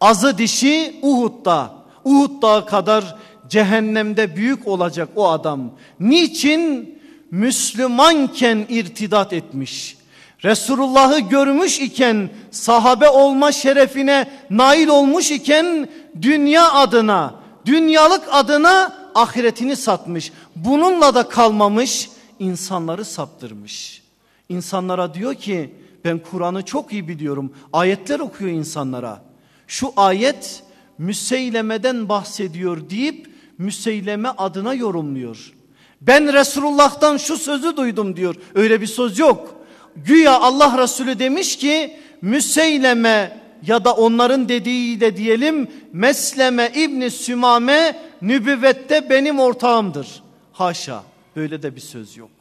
[0.00, 3.16] Azı dişi Uhud'da, Uhud dağı kadar
[3.48, 5.70] cehennemde büyük olacak o adam.
[6.00, 6.96] Niçin?
[7.30, 9.96] Müslümanken irtidat etmiş.
[10.44, 15.88] Resulullah'ı görmüş iken sahabe olma şerefine nail olmuş iken
[16.22, 17.34] dünya adına,
[17.66, 20.32] dünyalık adına ahiretini satmış.
[20.56, 24.05] Bununla da kalmamış insanları saptırmış.
[24.48, 25.74] İnsanlara diyor ki
[26.04, 27.52] ben Kur'an'ı çok iyi biliyorum.
[27.72, 29.22] Ayetler okuyor insanlara.
[29.66, 30.62] Şu ayet
[30.98, 35.52] Müseyleme'den bahsediyor deyip Müseyleme adına yorumluyor.
[36.00, 38.34] Ben Resulullah'tan şu sözü duydum diyor.
[38.54, 39.56] Öyle bir söz yok.
[39.96, 49.10] Güya Allah Resulü demiş ki Müseyleme ya da onların dediğiyle diyelim Mesleme İbni Sümame nübüvvette
[49.10, 50.22] benim ortağımdır.
[50.52, 51.02] Haşa
[51.36, 52.35] böyle de bir söz yok.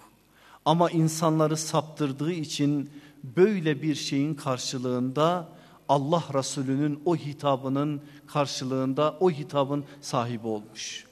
[0.66, 2.90] Ama insanları saptırdığı için
[3.24, 5.48] böyle bir şeyin karşılığında
[5.90, 11.06] Allah Resulü'nün o hitabının karşılığında o hitabın sahibi olmuş.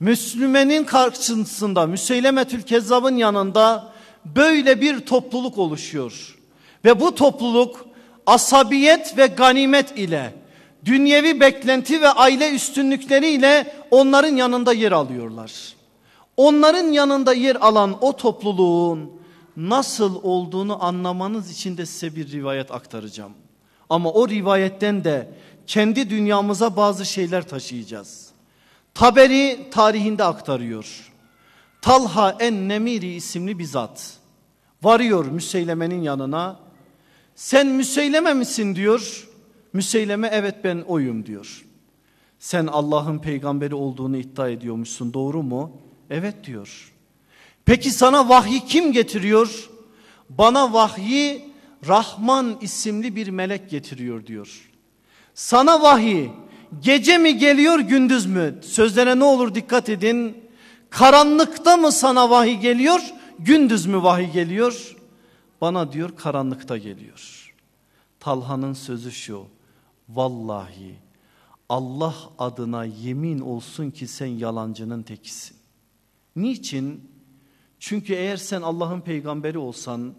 [0.00, 3.92] Müslümenin karşısında Müseylemetül Kezzab'ın yanında
[4.24, 6.38] böyle bir topluluk oluşuyor.
[6.84, 7.86] Ve bu topluluk
[8.26, 10.34] asabiyet ve ganimet ile
[10.84, 15.77] dünyevi beklenti ve aile üstünlükleriyle onların yanında yer alıyorlar.
[16.38, 19.12] Onların yanında yer alan o topluluğun
[19.56, 23.32] nasıl olduğunu anlamanız için de size bir rivayet aktaracağım.
[23.90, 25.34] Ama o rivayetten de
[25.66, 28.28] kendi dünyamıza bazı şeyler taşıyacağız.
[28.94, 31.12] Taberi tarihinde aktarıyor.
[31.82, 34.16] Talha en Nemiri isimli bir zat
[34.82, 36.60] varıyor Müseyleme'nin yanına.
[37.34, 39.28] Sen Müseyleme misin diyor.
[39.72, 41.64] Müseyleme evet ben oyum diyor.
[42.38, 45.87] Sen Allah'ın peygamberi olduğunu iddia ediyormuşsun doğru mu?
[46.10, 46.92] Evet diyor.
[47.64, 49.70] Peki sana vahyi kim getiriyor?
[50.28, 51.52] Bana vahyi
[51.88, 54.70] Rahman isimli bir melek getiriyor diyor.
[55.34, 56.28] Sana vahiy
[56.80, 58.60] gece mi geliyor gündüz mü?
[58.62, 60.36] Sözlere ne olur dikkat edin.
[60.90, 63.00] Karanlıkta mı sana vahiy geliyor?
[63.38, 64.96] Gündüz mü vahiy geliyor?
[65.60, 67.54] Bana diyor karanlıkta geliyor.
[68.20, 69.46] Talha'nın sözü şu.
[70.08, 70.94] Vallahi
[71.68, 75.57] Allah adına yemin olsun ki sen yalancının tekisin.
[76.42, 77.10] Niçin?
[77.78, 80.14] Çünkü eğer sen Allah'ın peygamberi olsan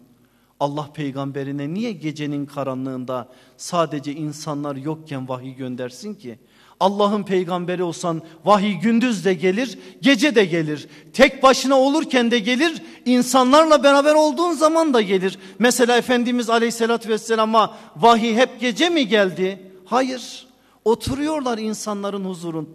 [0.60, 6.38] Allah peygamberine niye gecenin karanlığında sadece insanlar yokken vahiy göndersin ki?
[6.80, 10.88] Allah'ın peygamberi olsan vahiy gündüz de gelir, gece de gelir.
[11.12, 15.38] Tek başına olurken de gelir, insanlarla beraber olduğun zaman da gelir.
[15.58, 19.72] Mesela Efendimiz Aleyhisselatü Vesselam'a vahiy hep gece mi geldi?
[19.84, 20.46] Hayır.
[20.84, 22.68] Oturuyorlar insanların huzurun,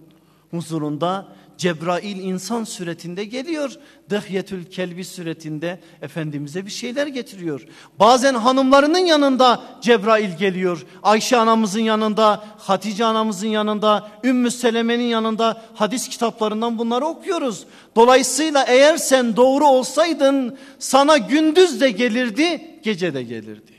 [0.51, 1.27] huzurunda
[1.57, 3.71] Cebrail insan suretinde geliyor.
[4.09, 7.65] Dıhyetül kelbi suretinde Efendimiz'e bir şeyler getiriyor.
[7.99, 10.85] Bazen hanımlarının yanında Cebrail geliyor.
[11.03, 17.65] Ayşe anamızın yanında, Hatice anamızın yanında, Ümmü Seleme'nin yanında hadis kitaplarından bunları okuyoruz.
[17.95, 23.75] Dolayısıyla eğer sen doğru olsaydın sana gündüz de gelirdi, gece de gelirdi.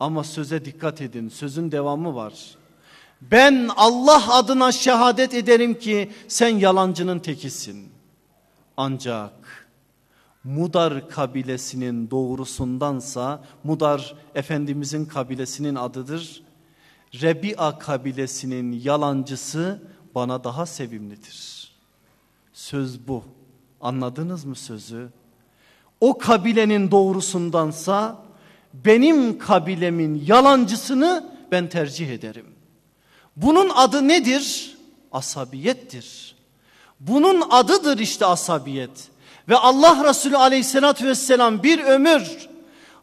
[0.00, 2.32] Ama söze dikkat edin, sözün devamı var.
[3.30, 7.88] Ben Allah adına şehadet ederim ki sen yalancının tekisin.
[8.76, 9.32] Ancak
[10.44, 16.42] Mudar kabilesinin doğrusundansa Mudar Efendimizin kabilesinin adıdır.
[17.14, 19.82] Rebi'a kabilesinin yalancısı
[20.14, 21.72] bana daha sevimlidir.
[22.52, 23.24] Söz bu.
[23.80, 25.08] Anladınız mı sözü?
[26.00, 28.24] O kabilenin doğrusundansa
[28.74, 32.51] benim kabilemin yalancısını ben tercih ederim.
[33.36, 34.76] Bunun adı nedir?
[35.12, 36.36] Asabiyettir.
[37.00, 38.90] Bunun adıdır işte asabiyet.
[39.48, 42.48] Ve Allah Resulü aleyhissalatü vesselam bir ömür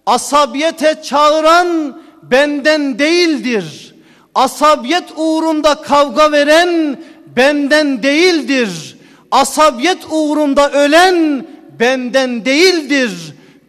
[0.09, 3.95] asabiyete çağıran benden değildir.
[4.36, 7.03] Asabiyet uğrunda kavga veren
[7.36, 8.97] benden değildir.
[9.32, 11.47] Asabiyet uğrunda ölen
[11.80, 13.11] benden değildir.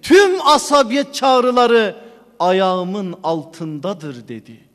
[0.03, 1.97] Tüm asabiyet çağrıları
[2.39, 4.70] ayağımın altındadır dedi.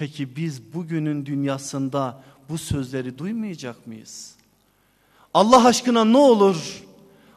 [0.00, 4.34] Peki biz bugünün dünyasında bu sözleri duymayacak mıyız?
[5.34, 6.82] Allah aşkına ne olur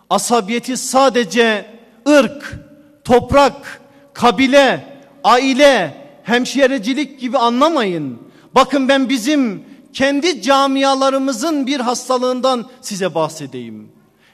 [0.09, 1.65] asabiyeti sadece
[2.09, 2.59] ırk,
[3.03, 3.81] toprak,
[4.13, 8.19] kabile, aile, hemşerecilik gibi anlamayın.
[8.55, 13.91] Bakın ben bizim kendi camialarımızın bir hastalığından size bahsedeyim.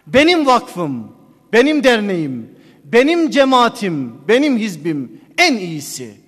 [0.08, 1.12] Benim vakfım,
[1.54, 2.50] benim derneğim,
[2.84, 6.19] benim cemaatim, benim hizbim en iyisi.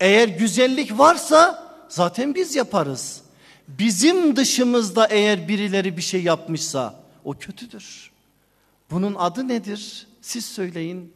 [0.00, 3.20] Eğer güzellik varsa zaten biz yaparız.
[3.68, 6.94] Bizim dışımızda eğer birileri bir şey yapmışsa
[7.24, 8.10] o kötüdür.
[8.90, 10.06] Bunun adı nedir?
[10.20, 11.12] Siz söyleyin.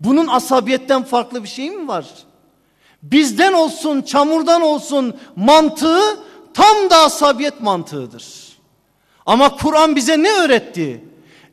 [0.00, 2.06] Bunun asabiyetten farklı bir şey mi var?
[3.02, 6.00] Bizden olsun, çamurdan olsun mantığı
[6.54, 8.58] tam da asabiyet mantığıdır.
[9.26, 11.04] Ama Kur'an bize ne öğretti?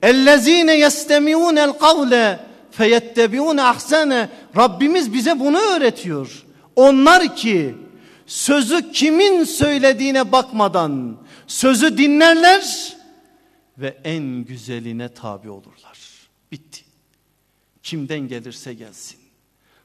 [0.01, 2.39] Ellezine yestemiunel kavle
[2.71, 6.45] feyettebiun ahsene Rabbimiz bize bunu öğretiyor.
[6.76, 7.76] Onlar ki
[8.26, 11.17] sözü kimin söylediğine bakmadan
[11.47, 12.97] sözü dinlerler
[13.78, 15.99] ve en güzeline tabi olurlar.
[16.51, 16.82] Bitti.
[17.84, 19.19] Kimden gelirse gelsin.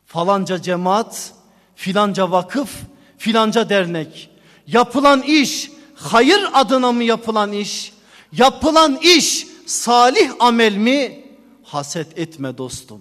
[0.07, 1.35] Falanca cemaat,
[1.75, 2.71] filanca vakıf,
[3.19, 4.31] filanca dernek.
[4.67, 7.93] Yapılan iş hayır adına mı yapılan iş?
[8.33, 11.25] Yapılan iş salih amel mi?
[11.63, 13.01] Haset etme dostum.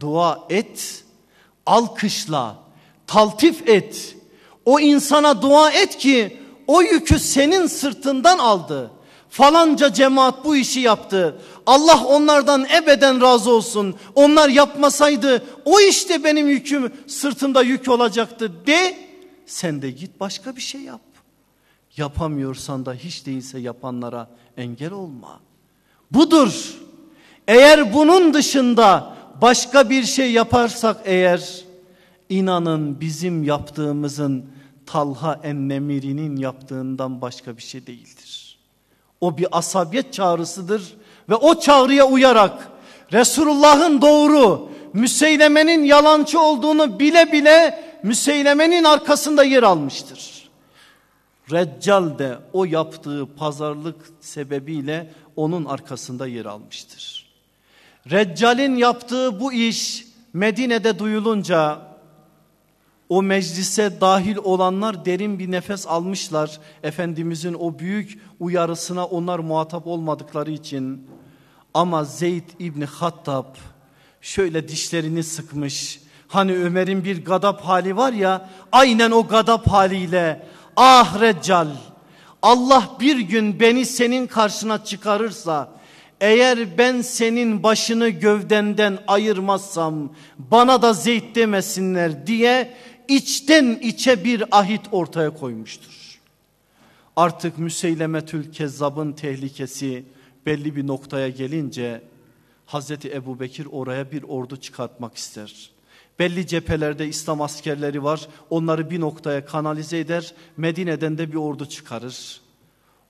[0.00, 1.04] Dua et,
[1.66, 2.61] alkışla,
[3.12, 4.16] taltif et.
[4.64, 8.90] O insana dua et ki o yükü senin sırtından aldı.
[9.30, 11.38] Falanca cemaat bu işi yaptı.
[11.66, 13.94] Allah onlardan ebeden razı olsun.
[14.14, 18.96] Onlar yapmasaydı o işte benim yüküm sırtımda yük olacaktı de.
[19.46, 21.00] Sen de git başka bir şey yap.
[21.96, 25.40] Yapamıyorsan da hiç değilse yapanlara engel olma.
[26.10, 26.74] Budur.
[27.48, 31.64] Eğer bunun dışında başka bir şey yaparsak eğer
[32.28, 34.46] İnanın bizim yaptığımızın
[34.86, 38.58] Talha Ennemiri'nin yaptığından başka bir şey değildir.
[39.20, 40.94] O bir asabiyet çağrısıdır
[41.28, 42.68] ve o çağrıya uyarak
[43.12, 50.48] Resulullah'ın doğru Müseyleme'nin yalancı olduğunu bile bile Müseyleme'nin arkasında yer almıştır.
[51.50, 57.26] Reccal de o yaptığı pazarlık sebebiyle onun arkasında yer almıştır.
[58.10, 61.91] Reccal'in yaptığı bu iş Medine'de duyulunca
[63.12, 66.60] O meclise dahil olanlar derin bir nefes almışlar.
[66.82, 71.08] Efendimizin o büyük uyarısına onlar muhatap olmadıkları için.
[71.74, 73.44] Ama Zeyd İbni Hattab
[74.20, 76.00] şöyle dişlerini sıkmış.
[76.28, 80.46] Hani Ömer'in bir gadap hali var ya aynen o gadap haliyle
[80.76, 81.68] ah Reccal
[82.42, 85.68] Allah bir gün beni senin karşına çıkarırsa
[86.22, 92.74] eğer ben senin başını gövdenden ayırmazsam bana da Zeyd demesinler diye
[93.16, 96.20] içten içe bir ahit ortaya koymuştur.
[97.16, 100.04] Artık Müseylemetül Kezzab'ın tehlikesi
[100.46, 102.02] belli bir noktaya gelince
[102.66, 105.70] Hazreti Ebu Bekir oraya bir ordu çıkartmak ister.
[106.18, 108.28] Belli cephelerde İslam askerleri var.
[108.50, 110.34] Onları bir noktaya kanalize eder.
[110.56, 112.40] Medine'den de bir ordu çıkarır.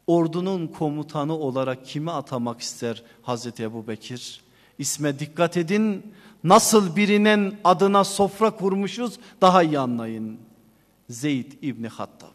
[0.07, 4.40] Ordunun komutanı olarak kimi atamak ister Hazreti Ebu Bekir?
[4.78, 6.14] İsme dikkat edin.
[6.45, 10.38] Nasıl birinin adına sofra kurmuşuz daha iyi anlayın.
[11.11, 12.28] Zeyd İbni Hattab.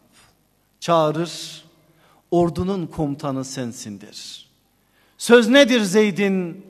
[0.80, 1.64] Çağırır.
[2.30, 4.48] Ordunun komutanı sensindir.
[5.18, 6.66] Söz nedir Zeyd'in?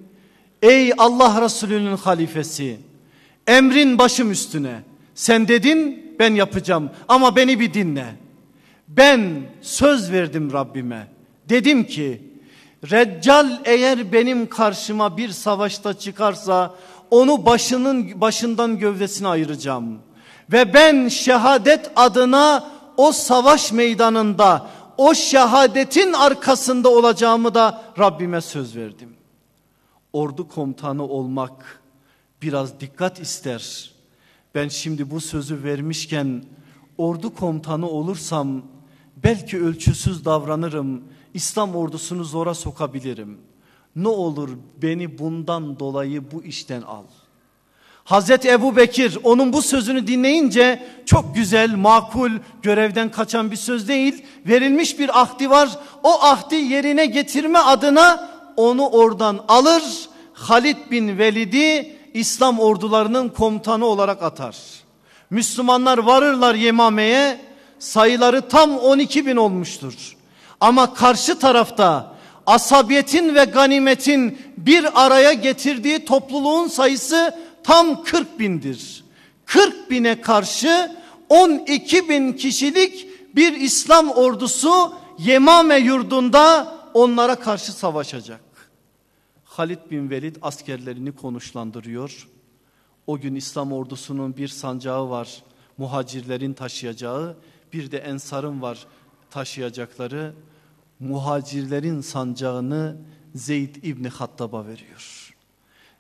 [0.63, 2.81] Ey Allah Resulü'nün halifesi.
[3.47, 4.83] Emrin başım üstüne.
[5.15, 8.15] Sen dedin ben yapacağım ama beni bir dinle.
[8.89, 11.09] Ben söz verdim Rabbime.
[11.49, 12.23] Dedim ki
[12.91, 16.75] Reccal eğer benim karşıma bir savaşta çıkarsa
[17.11, 19.99] onu başının başından gövdesine ayıracağım.
[20.53, 29.15] Ve ben şehadet adına o savaş meydanında o şehadetin arkasında olacağımı da Rabbime söz verdim.
[30.13, 31.83] Ordu komutanı olmak
[32.43, 33.93] biraz dikkat ister.
[34.55, 36.45] Ben şimdi bu sözü vermişken
[36.99, 38.63] ordu komutanı olursam
[39.17, 41.03] belki ölçüsüz davranırım.
[41.35, 43.39] İslam ordusunu zora sokabilirim.
[43.99, 44.49] Ne olur
[44.83, 47.03] beni bundan dolayı bu işten al.
[48.05, 52.31] Hazreti Ebu Bekir onun bu sözünü dinleyince çok güzel, makul,
[52.63, 54.25] görevden kaçan bir söz değil.
[54.47, 55.69] Verilmiş bir ahdi var.
[56.03, 59.83] O ahdi yerine getirme adına onu oradan alır.
[60.33, 64.57] Halid bin Velid'i İslam ordularının komutanı olarak atar.
[65.31, 67.41] Müslümanlar varırlar Yemame'ye
[67.79, 70.17] sayıları tam 12 bin olmuştur.
[70.61, 72.18] Ama karşı tarafta
[72.49, 79.05] asabiyetin ve ganimetin bir araya getirdiği topluluğun sayısı tam 40 bindir.
[79.47, 80.97] 40 bine karşı
[81.29, 88.41] 12 bin kişilik bir İslam ordusu Yemame yurdunda onlara karşı savaşacak.
[89.45, 92.29] Halid bin Velid askerlerini konuşlandırıyor.
[93.07, 95.43] O gün İslam ordusunun bir sancağı var.
[95.79, 97.37] Muhacirlerin taşıyacağı
[97.73, 98.87] bir de ensarın var
[99.31, 100.35] taşıyacakları.
[101.01, 102.97] Muhacirlerin sancağını
[103.35, 105.35] Zeyd İbni Hattab'a veriyor.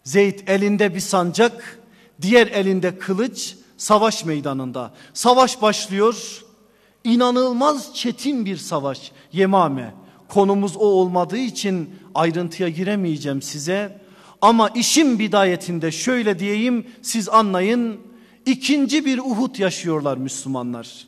[0.05, 1.81] Zeyd elinde bir sancak,
[2.23, 4.95] diğer elinde kılıç, savaş meydanında.
[5.15, 6.45] Savaş başlıyor.
[7.05, 9.13] İnanılmaz çetin bir savaş.
[9.33, 9.95] Yemame.
[10.29, 14.01] Konumuz o olmadığı için ayrıntıya giremeyeceğim size.
[14.41, 18.01] Ama işin bidayetinde şöyle diyeyim siz anlayın.
[18.47, 21.07] İkinci bir Uhud yaşıyorlar Müslümanlar.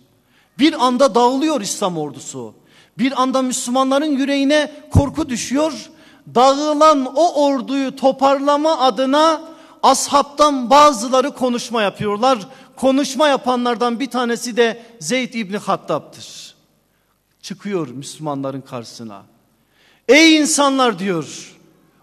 [0.58, 2.54] Bir anda dağılıyor İslam ordusu.
[3.00, 5.90] Bir anda Müslümanların yüreğine korku düşüyor.
[6.34, 9.42] Dağılan o orduyu toparlama adına
[9.82, 12.38] ashabtan bazıları konuşma yapıyorlar.
[12.76, 16.54] Konuşma yapanlardan bir tanesi de Zeyd İbni Hattab'dır.
[17.42, 19.22] Çıkıyor Müslümanların karşısına.
[20.08, 21.56] Ey insanlar diyor.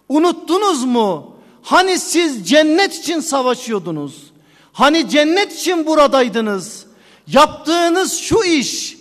[0.09, 1.35] Unuttunuz mu?
[1.63, 4.31] Hani siz cennet için savaşıyordunuz?
[4.73, 6.85] Hani cennet için buradaydınız?
[7.27, 8.96] Yaptığınız şu iş,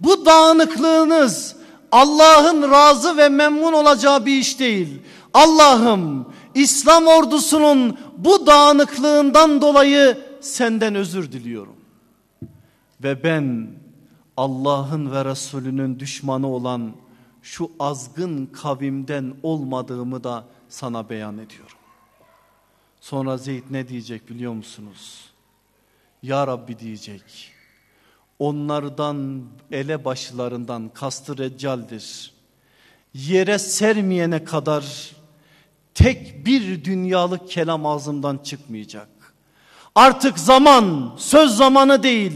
[0.00, 1.56] bu dağınıklığınız
[1.92, 5.02] Allah'ın razı ve memnun olacağı bir iş değil.
[5.34, 11.76] Allah'ım İslam ordusunun bu dağınıklığından dolayı senden özür diliyorum.
[13.02, 13.70] Ve ben
[14.36, 16.92] Allah'ın ve Resulünün düşmanı olan
[17.42, 21.76] şu azgın kavimden olmadığımı da sana beyan ediyorum.
[23.00, 25.30] Sonra Zeyd ne diyecek biliyor musunuz?
[26.22, 27.52] Ya Rabbi diyecek.
[28.40, 32.32] Onlardan ele başlarından kastı reccaldir.
[33.14, 34.84] Yere sermeyene kadar
[35.94, 39.08] tek bir dünyalık kelam ağzımdan çıkmayacak.
[39.94, 42.32] Artık zaman söz zamanı değil.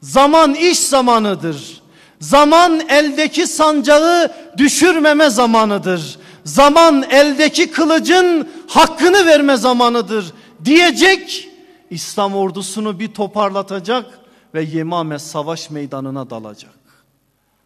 [0.00, 1.82] Zaman iş zamanıdır.
[2.20, 6.18] Zaman eldeki sancağı düşürmeme zamanıdır.
[6.44, 10.32] Zaman eldeki kılıcın hakkını verme zamanıdır
[10.64, 11.48] diyecek.
[11.90, 14.21] İslam ordusunu bir toparlatacak
[14.54, 16.78] ve Yemame savaş meydanına dalacak.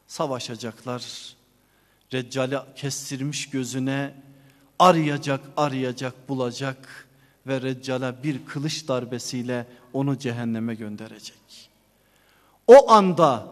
[0.07, 1.37] Savaşacaklar.
[2.13, 4.15] Reccali kestirmiş gözüne
[4.79, 7.07] arayacak arayacak bulacak
[7.47, 11.71] ve Reccal'e bir kılıç darbesiyle onu cehenneme gönderecek.
[12.67, 13.49] O anda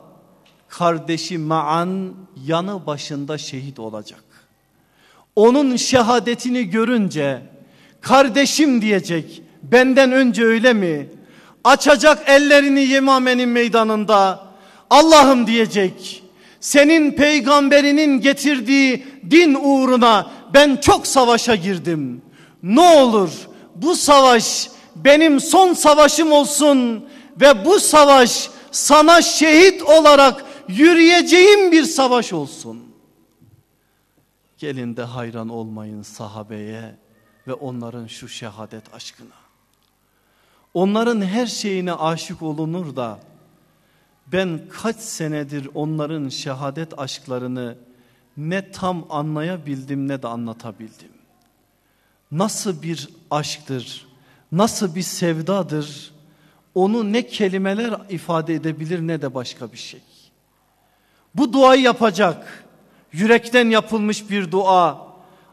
[0.68, 2.14] kardeşi Ma'an
[2.45, 4.24] yanı başında şehit olacak.
[5.37, 7.43] Onun şehadetini görünce
[8.01, 11.09] kardeşim diyecek benden önce öyle mi?
[11.64, 14.44] Açacak ellerini Yemame'nin meydanında
[14.90, 16.22] Allah'ım diyecek
[16.60, 22.22] senin peygamberinin getirdiği din uğruna ben çok savaşa girdim.
[22.62, 23.30] Ne olur
[23.74, 27.08] bu savaş benim son savaşım olsun
[27.40, 32.82] ve bu savaş sana şehit olarak yürüyeceğim bir savaş olsun.
[34.58, 36.96] Gelin de hayran olmayın sahabeye
[37.46, 39.43] ve onların şu şehadet aşkına.
[40.74, 43.18] Onların her şeyine aşık olunur da
[44.26, 47.76] ben kaç senedir onların şehadet aşklarını
[48.36, 51.12] ne tam anlayabildim ne de anlatabildim.
[52.32, 54.06] Nasıl bir aşktır,
[54.52, 56.14] nasıl bir sevdadır
[56.74, 60.00] onu ne kelimeler ifade edebilir ne de başka bir şey.
[61.34, 62.64] Bu duayı yapacak
[63.12, 65.06] yürekten yapılmış bir dua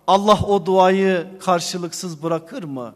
[0.08, 2.94] Allah o duayı karşılıksız bırakır mı?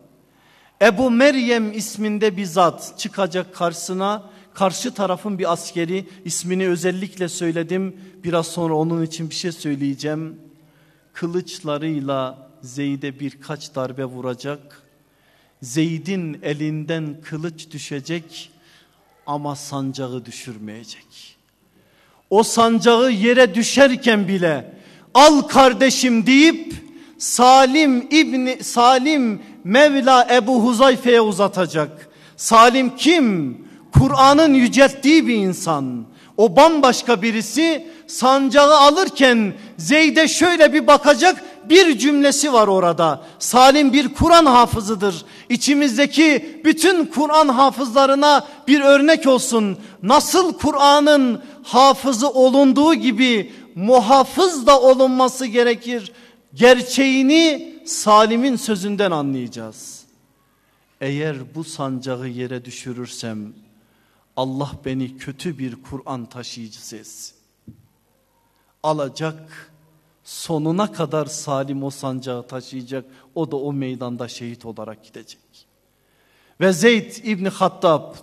[0.82, 4.24] Ebu Meryem isminde bir zat çıkacak karşısına
[4.54, 10.40] karşı tarafın bir askeri ismini özellikle söyledim biraz sonra onun için bir şey söyleyeceğim.
[11.14, 14.82] Kılıçlarıyla Zeyd'e birkaç darbe vuracak.
[15.62, 18.52] Zeyd'in elinden kılıç düşecek
[19.26, 21.38] ama sancağı düşürmeyecek.
[22.30, 24.74] O sancağı yere düşerken bile
[25.14, 26.74] al kardeşim deyip
[27.18, 32.10] Salim İbni Salim Mevla Ebu Huzayfe'ye uzatacak.
[32.38, 33.58] Salim kim?
[34.00, 36.06] Kur'an'ın yücelttiği bir insan.
[36.38, 43.22] O bambaşka birisi sancağı alırken Zeyd'e şöyle bir bakacak bir cümlesi var orada.
[43.40, 45.26] Salim bir Kur'an hafızıdır.
[45.50, 49.78] İçimizdeki bütün Kur'an hafızlarına bir örnek olsun.
[50.04, 56.12] Nasıl Kur'an'ın hafızı olunduğu gibi muhafız da olunması gerekir.
[56.56, 60.06] Gerçeğini Salim'in sözünden anlayacağız.
[61.02, 63.54] Eğer bu sancağı yere düşürürsem
[64.38, 67.36] Allah beni kötü bir Kur'an taşıyıcısı etsin.
[68.84, 69.72] Alacak
[70.24, 73.06] sonuna kadar salim o sancağı taşıyacak.
[73.36, 75.68] O da o meydanda şehit olarak gidecek.
[76.62, 78.16] Ve Zeyd İbni Hattab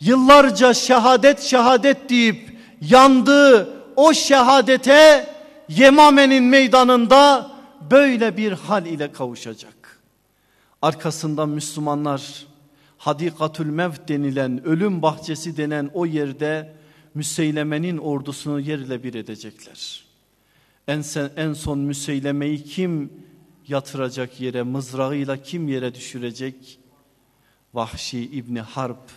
[0.00, 5.37] yıllarca şehadet şehadet deyip yandığı o şehadete
[5.68, 7.50] Yemame'nin meydanında
[7.90, 10.00] böyle bir hal ile kavuşacak.
[10.82, 12.46] Arkasından Müslümanlar
[12.98, 16.74] Hadikatül Mevt denilen ölüm bahçesi denen o yerde
[17.14, 20.04] Müseyleme'nin ordusunu yerle bir edecekler.
[20.88, 23.12] En, sen, en son Müseyleme'yi kim
[23.68, 26.78] yatıracak yere mızrağıyla kim yere düşürecek?
[27.74, 29.10] Vahşi İbni Harp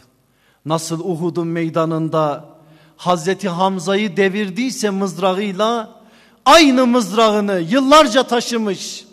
[0.66, 2.49] nasıl Uhud'un meydanında
[2.97, 6.01] Hazreti Hamza'yı devirdiyse mızrağıyla
[6.46, 9.06] aynı mızrağını yıllarca taşımış.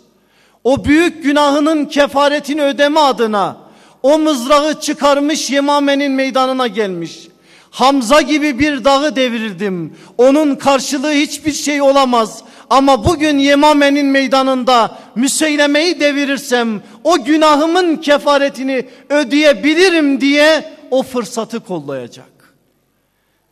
[0.63, 3.57] O büyük günahının kefaretini ödeme adına
[4.03, 7.27] o mızrağı çıkarmış Yemame'nin meydanına gelmiş.
[7.71, 9.93] Hamza gibi bir dağı devirdim.
[10.17, 12.43] Onun karşılığı hiçbir şey olamaz.
[12.69, 22.55] Ama bugün Yemame'nin meydanında Müseyleme'yi devirirsem o günahımın kefaretini ödeyebilirim diye o fırsatı kollayacak.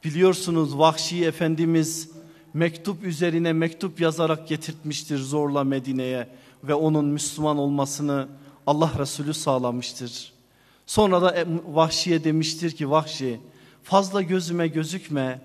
[0.03, 2.09] Biliyorsunuz Vahşi Efendimiz
[2.57, 6.27] mektup üzerine mektup yazarak getirtmiştir zorla Medine'ye
[6.63, 8.27] ve onun Müslüman olmasını
[8.67, 10.33] Allah Resulü sağlamıştır.
[10.85, 11.35] Sonra da
[11.67, 13.39] Vahşi'ye demiştir ki Vahşi
[13.83, 15.41] fazla gözüme gözükme.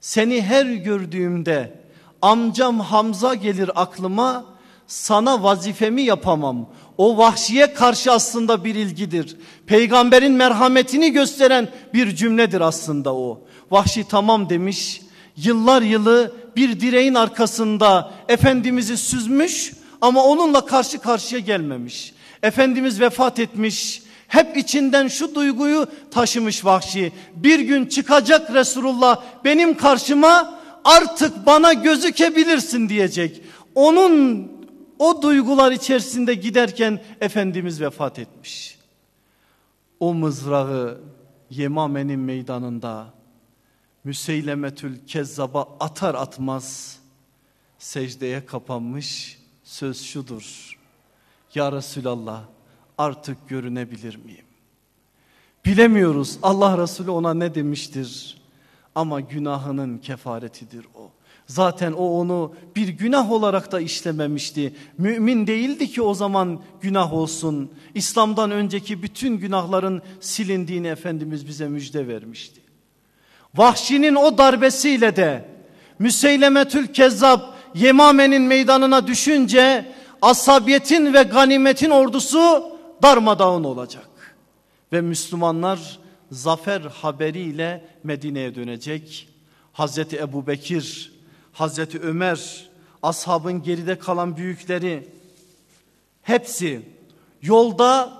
[0.00, 1.80] Seni her gördüğümde
[2.22, 4.44] amcam Hamza gelir aklıma
[4.86, 6.68] sana vazifemi yapamam.
[6.98, 9.36] O vahşiye karşı aslında bir ilgidir.
[9.66, 13.40] Peygamberin merhametini gösteren bir cümledir aslında o.
[13.70, 15.05] Vahşi tamam demiş.
[15.36, 22.12] Yıllar yılı bir direğin arkasında Efendimiz'i süzmüş ama onunla karşı karşıya gelmemiş.
[22.42, 24.02] Efendimiz vefat etmiş.
[24.28, 27.12] Hep içinden şu duyguyu taşımış vahşi.
[27.36, 33.42] Bir gün çıkacak Resulullah benim karşıma artık bana gözükebilirsin diyecek.
[33.74, 34.48] Onun
[34.98, 38.78] o duygular içerisinde giderken Efendimiz vefat etmiş.
[40.00, 41.00] O mızrağı
[41.50, 43.15] Yemame'nin meydanında
[44.06, 46.98] Müseylemetül Kezzab'a atar atmaz
[47.78, 50.76] secdeye kapanmış söz şudur.
[51.54, 52.42] Ya Resulallah
[52.98, 54.44] artık görünebilir miyim?
[55.64, 58.40] Bilemiyoruz Allah Resulü ona ne demiştir
[58.94, 61.10] ama günahının kefaretidir o.
[61.46, 64.74] Zaten o onu bir günah olarak da işlememişti.
[64.98, 67.70] Mümin değildi ki o zaman günah olsun.
[67.94, 72.65] İslam'dan önceki bütün günahların silindiğini Efendimiz bize müjde vermişti.
[73.56, 75.44] Vahşinin o darbesiyle de
[75.98, 77.40] Müseylemetül Kezzab
[77.74, 79.92] Yemame'nin meydanına düşünce
[80.22, 84.08] asabiyetin ve ganimetin ordusu darmadağın olacak.
[84.92, 85.98] Ve Müslümanlar
[86.30, 89.28] zafer haberiyle Medine'ye dönecek.
[89.72, 91.12] Hazreti Ebu Bekir,
[91.52, 92.68] Hazreti Ömer,
[93.02, 95.08] ashabın geride kalan büyükleri
[96.22, 96.82] hepsi
[97.42, 98.12] yolda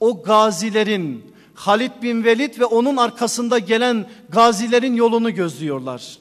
[0.00, 1.31] o gazilerin
[1.62, 6.18] Halid bin Velid ve onun arkasında gelen gazilerin yolunu gözlüyorlar.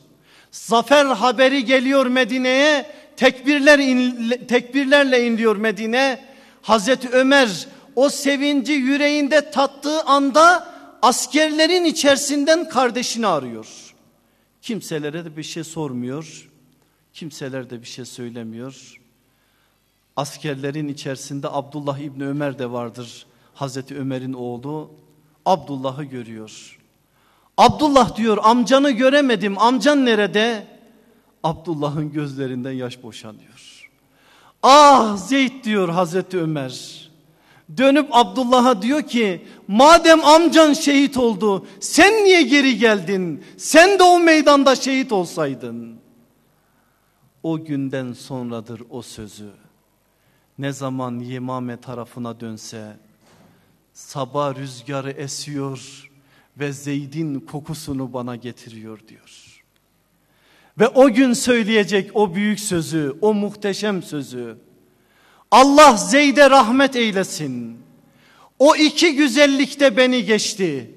[0.51, 2.85] Zafer haberi geliyor Medine'ye.
[3.17, 6.25] Tekbirler in, tekbirlerle inliyor Medine.
[6.61, 13.95] Hazreti Ömer o sevinci yüreğinde tattığı anda askerlerin içerisinden kardeşini arıyor.
[14.61, 16.49] Kimselere de bir şey sormuyor.
[17.13, 19.01] Kimseler de bir şey söylemiyor.
[20.15, 23.25] Askerlerin içerisinde Abdullah İbni Ömer de vardır.
[23.53, 25.00] Hazreti Ömer'in oğlu
[25.45, 26.79] Abdullah'ı görüyor.
[27.57, 30.67] Abdullah diyor amcanı göremedim amcan nerede?
[31.43, 33.89] Abdullah'ın gözlerinden yaş boşanıyor.
[34.63, 37.01] Ah Zeyd diyor Hazreti Ömer.
[37.77, 43.43] Dönüp Abdullah'a diyor ki madem amcan şehit oldu sen niye geri geldin?
[43.57, 45.95] Sen de o meydanda şehit olsaydın.
[47.43, 49.49] O günden sonradır o sözü.
[50.57, 52.97] Ne zaman Yemame tarafına dönse
[53.93, 56.09] sabah rüzgarı esiyor
[56.59, 59.63] ve Zeyd'in kokusunu bana getiriyor diyor.
[60.79, 64.57] Ve o gün söyleyecek o büyük sözü, o muhteşem sözü.
[65.51, 67.77] Allah Zeyd'e rahmet eylesin.
[68.59, 70.91] O iki güzellikte beni geçti.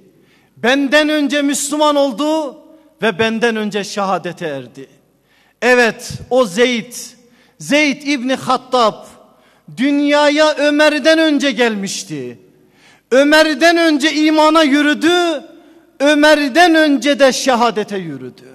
[0.57, 2.59] Benden önce Müslüman oldu
[3.03, 4.89] ve benden önce şehadete erdi.
[5.63, 6.93] Evet o Zeyd,
[7.59, 9.05] Zeyd İbni Hattab
[9.77, 12.39] dünyaya Ömer'den önce gelmişti.
[13.15, 15.45] Ömer'den önce imana yürüdü.
[16.01, 18.49] Ömer'den önce de şehadete yürüdü.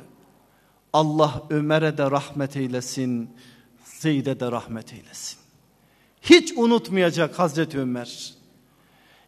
[0.94, 3.30] Allah Ömer'e de rahmet eylesin.
[3.86, 5.38] Zeyd'e de rahmet eylesin.
[6.22, 8.34] Hiç unutmayacak Hazreti Ömer.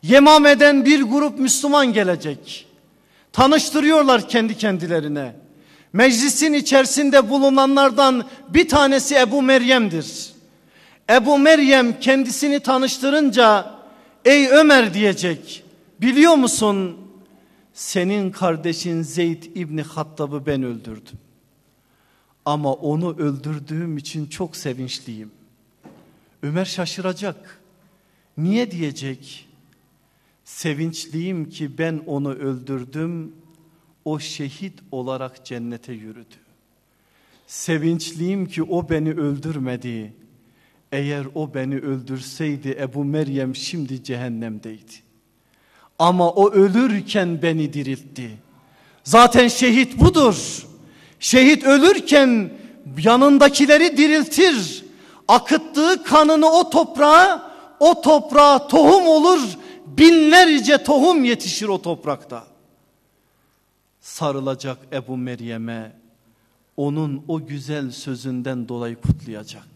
[0.03, 2.67] Yemame'den bir grup Müslüman gelecek.
[3.33, 5.35] Tanıştırıyorlar kendi kendilerine.
[5.93, 10.29] Meclisin içerisinde bulunanlardan bir tanesi Ebu Meryem'dir.
[11.09, 13.80] Ebu Meryem kendisini tanıştırınca
[14.25, 15.63] ey Ömer diyecek.
[16.01, 16.97] Biliyor musun
[17.73, 21.19] senin kardeşin Zeyd İbni Hattab'ı ben öldürdüm.
[22.45, 25.31] Ama onu öldürdüğüm için çok sevinçliyim.
[26.43, 27.61] Ömer şaşıracak.
[28.37, 29.47] Niye diyecek?
[30.45, 33.35] Sevinçliyim ki ben onu öldürdüm.
[34.05, 36.35] O şehit olarak cennete yürüdü.
[37.47, 40.13] Sevinçliyim ki o beni öldürmedi.
[40.91, 44.93] Eğer o beni öldürseydi Ebu Meryem şimdi cehennemdeydi.
[45.99, 48.37] Ama o ölürken beni diriltti.
[49.03, 50.67] Zaten şehit budur.
[51.19, 52.51] Şehit ölürken
[53.03, 54.85] yanındakileri diriltir.
[55.27, 59.39] Akıttığı kanını o toprağa, o toprağa tohum olur.
[59.85, 62.47] Binlerce tohum yetişir o toprakta.
[64.01, 65.91] Sarılacak Ebu Meryem'e
[66.77, 69.67] onun o güzel sözünden dolayı kutlayacak.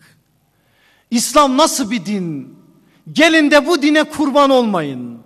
[1.15, 2.55] İslam nasıl bir din?
[3.11, 5.19] Gelin de bu dine kurban olmayın.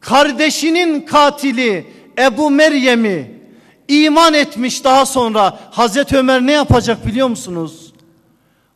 [0.00, 3.40] Kardeşinin katili Ebu Meryem'i
[3.88, 7.92] iman etmiş daha sonra Hazreti Ömer ne yapacak biliyor musunuz?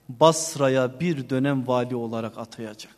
[0.09, 2.97] Basra'ya bir dönem vali olarak atayacak.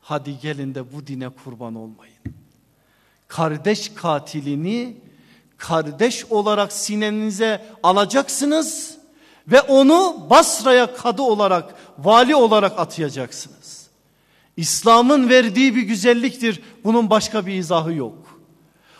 [0.00, 2.14] Hadi gelin de bu dine kurban olmayın.
[3.28, 4.96] Kardeş katilini
[5.56, 8.98] kardeş olarak sinenize alacaksınız
[9.48, 13.88] ve onu Basra'ya kadı olarak, vali olarak atayacaksınız.
[14.56, 16.62] İslam'ın verdiği bir güzelliktir.
[16.84, 18.40] Bunun başka bir izahı yok.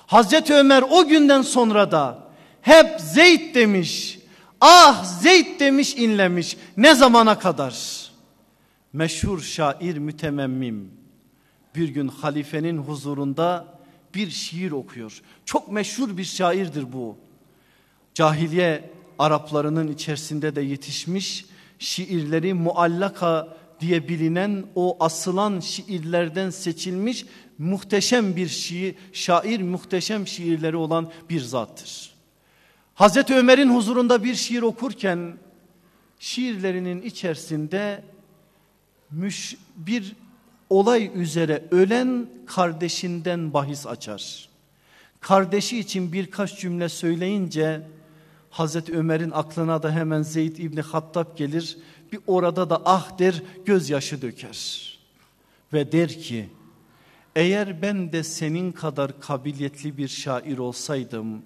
[0.06, 2.28] Hazreti Ömer o günden sonra da
[2.62, 4.18] hep Zeyd demiş.
[4.60, 6.56] Ah Zeyd demiş inlemiş.
[6.76, 8.04] Ne zamana kadar?
[8.92, 10.90] Meşhur şair mütememmim
[11.74, 13.66] bir gün halifenin huzurunda
[14.14, 15.22] bir şiir okuyor.
[15.44, 17.16] Çok meşhur bir şairdir bu.
[18.14, 21.46] Cahiliye Araplarının içerisinde de yetişmiş
[21.78, 27.26] şiirleri muallaka diye bilinen o asılan şiirlerden seçilmiş
[27.58, 32.14] muhteşem bir şiir, şair muhteşem şiirleri olan bir zattır.
[32.94, 35.36] Hazreti Ömer'in huzurunda bir şiir okurken
[36.18, 38.02] şiirlerinin içerisinde
[39.10, 40.16] müş, bir
[40.70, 44.48] olay üzere ölen kardeşinden bahis açar.
[45.20, 47.82] Kardeşi için birkaç cümle söyleyince
[48.54, 51.78] Hazreti Ömer'in aklına da hemen Zeyd İbni Hattab gelir.
[52.12, 54.98] Bir orada da ah der gözyaşı döker.
[55.72, 56.48] Ve der ki
[57.36, 61.42] eğer ben de senin kadar kabiliyetli bir şair olsaydım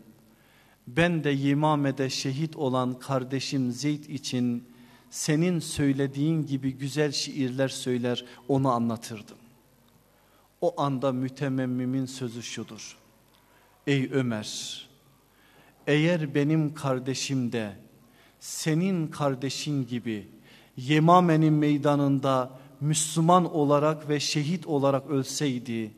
[0.86, 4.64] ben de Yimame'de şehit olan kardeşim Zeyd için
[5.10, 9.36] senin söylediğin gibi güzel şiirler söyler onu anlatırdım.
[10.60, 12.96] O anda mütememmimin sözü şudur.
[13.86, 14.87] Ey Ömer
[15.88, 17.72] eğer benim kardeşim de
[18.40, 20.28] senin kardeşin gibi
[20.76, 25.90] Yemame'nin meydanında Müslüman olarak ve şehit olarak ölseydi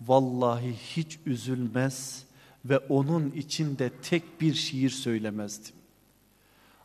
[0.00, 2.24] vallahi hiç üzülmez
[2.64, 5.74] ve onun içinde tek bir şiir söylemezdim.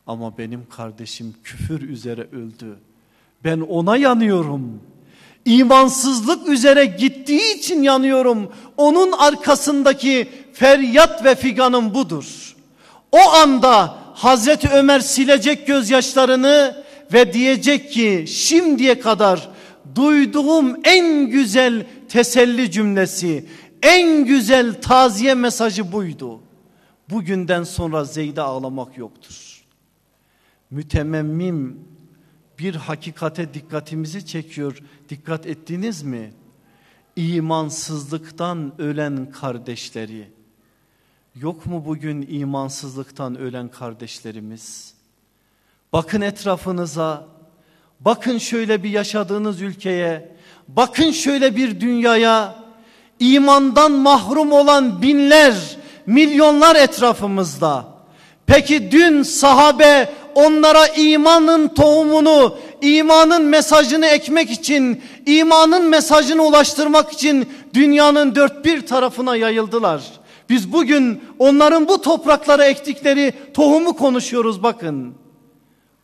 [0.08, 2.80] Ama benim kardeşim küfür üzere öldü.
[3.44, 4.82] Ben ona yanıyorum.
[5.46, 8.52] İmansızlık üzere gittiği için yanıyorum.
[8.78, 12.56] Onun arkasındaki feryat ve figanım budur.
[13.12, 16.84] O anda Hazreti Ömer silecek gözyaşlarını
[17.14, 19.50] ve diyecek ki şimdiye kadar
[19.96, 23.46] duyduğum en güzel teselli cümlesi,
[23.82, 26.40] en güzel taziye mesajı buydu.
[27.10, 29.64] Bugünden sonra Zeyd'e ağlamak yoktur.
[30.72, 31.80] Mütememmim
[32.60, 34.78] bir hakikate dikkatimizi çekiyor.
[35.10, 36.34] Dikkat ettiniz mi?
[37.16, 40.28] İmansızlıktan ölen kardeşleri.
[41.36, 44.94] Yok mu bugün imansızlıktan ölen kardeşlerimiz?
[45.94, 47.28] Bakın etrafınıza.
[48.00, 50.36] Bakın şöyle bir yaşadığınız ülkeye.
[50.68, 52.56] Bakın şöyle bir dünyaya.
[53.20, 57.94] İmandan mahrum olan binler, milyonlar etrafımızda.
[58.46, 68.36] Peki dün sahabe onlara imanın tohumunu, imanın mesajını ekmek için, imanın mesajını ulaştırmak için dünyanın
[68.36, 70.04] dört bir tarafına yayıldılar.
[70.50, 75.16] Biz bugün onların bu topraklara ektikleri tohumu konuşuyoruz bakın.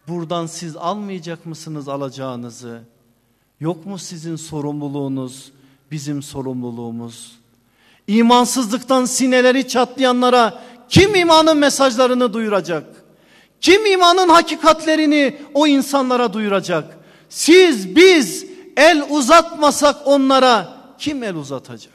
[0.08, 2.82] Buradan siz almayacak mısınız alacağınızı?
[3.60, 5.52] Yok mu sizin sorumluluğunuz,
[5.92, 7.40] bizim sorumluluğumuz?
[8.08, 12.99] İmansızlıktan sineleri çatlayanlara kim imanın mesajlarını duyuracak?
[13.62, 16.98] Kim imanın hakikatlerini o insanlara duyuracak?
[17.30, 18.46] Siz biz
[18.78, 21.94] el uzatmasak onlara kim el uzatacak?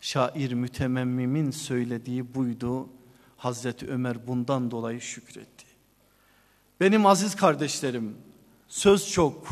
[0.00, 2.88] Şair mütememmimin söylediği buydu.
[3.36, 5.66] Hazreti Ömer bundan dolayı şükretti.
[6.80, 8.16] Benim aziz kardeşlerim
[8.68, 9.48] söz çok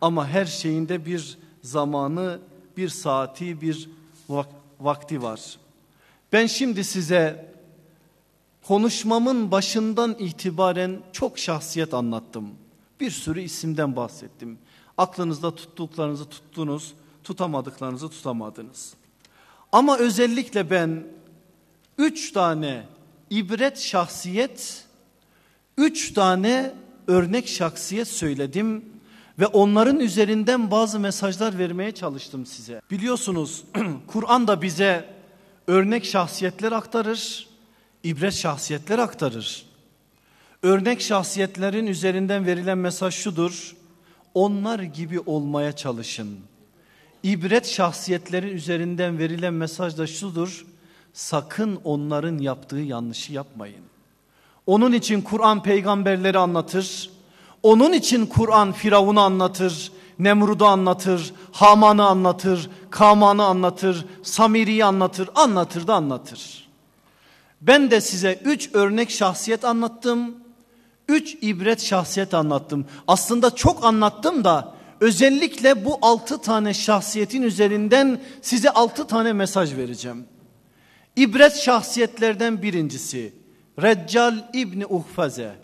[0.00, 2.38] ama her şeyinde bir zamanı,
[2.76, 3.90] bir saati, bir
[4.80, 5.58] vakti var.
[6.32, 7.47] Ben şimdi size
[8.68, 12.48] konuşmamın başından itibaren çok şahsiyet anlattım.
[13.00, 14.58] Bir sürü isimden bahsettim.
[14.98, 16.94] Aklınızda tuttuklarınızı tuttunuz,
[17.24, 18.94] tutamadıklarınızı tutamadınız.
[19.72, 21.06] Ama özellikle ben
[21.98, 22.86] üç tane
[23.30, 24.84] ibret şahsiyet,
[25.78, 26.74] üç tane
[27.06, 28.84] örnek şahsiyet söyledim
[29.38, 32.80] ve onların üzerinden bazı mesajlar vermeye çalıştım size.
[32.90, 33.64] Biliyorsunuz
[34.06, 35.14] Kur'an da bize
[35.66, 37.47] örnek şahsiyetler aktarır,
[38.04, 39.66] ibret şahsiyetler aktarır.
[40.62, 43.76] Örnek şahsiyetlerin üzerinden verilen mesaj şudur.
[44.34, 46.38] Onlar gibi olmaya çalışın.
[47.22, 50.66] İbret şahsiyetlerin üzerinden verilen mesaj da şudur.
[51.12, 53.84] Sakın onların yaptığı yanlışı yapmayın.
[54.66, 57.10] Onun için Kur'an peygamberleri anlatır.
[57.62, 59.92] Onun için Kur'an Firavun'u anlatır.
[60.18, 61.32] Nemrud'u anlatır.
[61.52, 62.70] Haman'ı anlatır.
[62.90, 64.06] Kaman'ı anlatır.
[64.22, 65.30] Samiri'yi anlatır.
[65.34, 66.67] Anlatır da anlatır.
[67.60, 70.34] Ben de size üç örnek şahsiyet anlattım.
[71.08, 72.86] Üç ibret şahsiyet anlattım.
[73.06, 80.24] Aslında çok anlattım da özellikle bu altı tane şahsiyetin üzerinden size altı tane mesaj vereceğim.
[81.16, 83.32] İbret şahsiyetlerden birincisi
[83.82, 85.54] Reccal İbni Uhfaze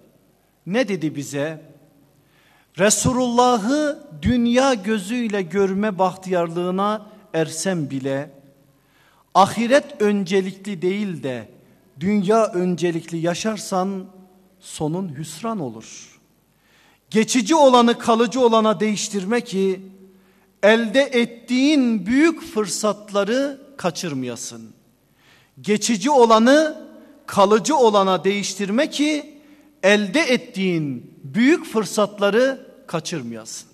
[0.66, 1.74] ne dedi bize?
[2.78, 8.30] Resulullah'ı dünya gözüyle görme bahtiyarlığına ersem bile
[9.34, 11.53] ahiret öncelikli değil de
[12.00, 14.06] dünya öncelikli yaşarsan
[14.60, 16.20] sonun hüsran olur.
[17.10, 19.80] Geçici olanı kalıcı olana değiştirme ki
[20.62, 24.74] elde ettiğin büyük fırsatları kaçırmayasın.
[25.60, 26.84] Geçici olanı
[27.26, 29.40] kalıcı olana değiştirme ki
[29.82, 33.68] elde ettiğin büyük fırsatları kaçırmayasın.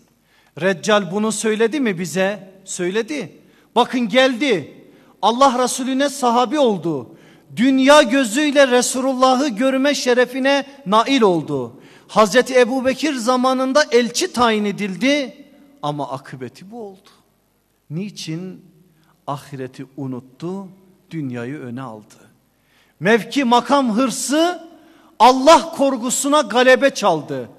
[0.60, 2.52] Reccal bunu söyledi mi bize?
[2.64, 3.38] Söyledi.
[3.74, 4.74] Bakın geldi.
[5.22, 7.09] Allah Resulüne sahabi oldu.
[7.56, 11.80] Dünya gözüyle Resulullah'ı görme şerefine nail oldu.
[12.08, 15.44] Hazreti Ebu Bekir zamanında elçi tayin edildi
[15.82, 17.10] ama akıbeti bu oldu.
[17.90, 18.64] Niçin?
[19.26, 20.68] Ahireti unuttu,
[21.10, 22.14] dünyayı öne aldı.
[23.00, 24.68] Mevki makam hırsı
[25.18, 27.50] Allah korgusuna galebe çaldı.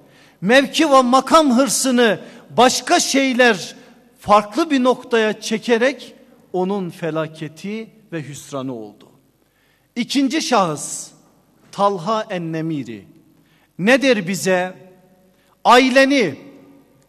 [0.42, 2.20] Mevki ve makam hırsını
[2.58, 3.76] başka şeyler
[4.20, 6.16] farklı bir noktaya çekerek
[6.54, 9.11] onun felaketi ve hüsranı oldu.
[9.96, 11.12] İkinci şahıs
[11.72, 13.06] Talha Ennemiri
[13.80, 14.92] nedir bize?
[15.64, 16.36] Aileni,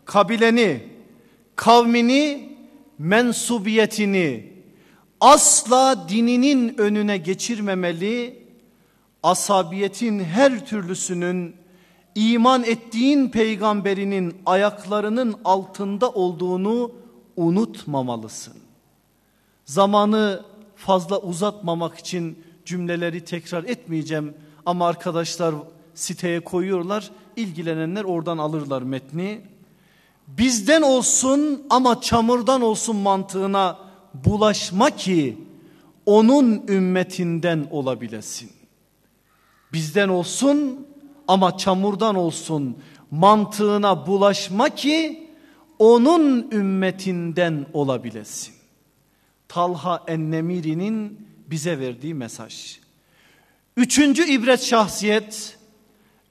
[0.04, 0.88] kabileni,
[1.56, 2.56] kavmini,
[2.98, 4.52] mensubiyetini
[5.20, 8.46] asla dininin önüne geçirmemeli,
[9.22, 11.56] asabiyetin her türlüsünün
[12.14, 16.92] iman ettiğin peygamberinin ayaklarının altında olduğunu
[17.36, 18.54] unutmamalısın.
[19.64, 20.42] Zamanı
[20.76, 24.34] fazla uzatmamak için cümleleri tekrar etmeyeceğim
[24.66, 25.54] ama arkadaşlar
[25.94, 27.10] siteye koyuyorlar.
[27.36, 29.40] İlgilenenler oradan alırlar metni.
[30.28, 33.78] Bizden olsun ama çamurdan olsun mantığına
[34.14, 35.38] bulaşma ki
[36.06, 38.50] onun ümmetinden olabilesin.
[39.72, 40.86] Bizden olsun
[41.28, 42.76] ama çamurdan olsun
[43.10, 45.28] mantığına bulaşma ki
[45.78, 48.54] onun ümmetinden olabilesin.
[49.48, 52.78] Talha Ennemiri'nin bize verdiği mesaj.
[53.76, 55.58] Üçüncü ibret şahsiyet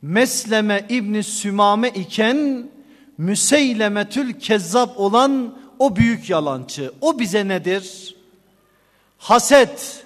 [0.01, 2.69] Mesleme İbni Sümame iken
[3.17, 6.91] Müseylemetül Kezzab olan o büyük yalancı.
[7.01, 8.15] O bize nedir?
[9.17, 10.05] Haset,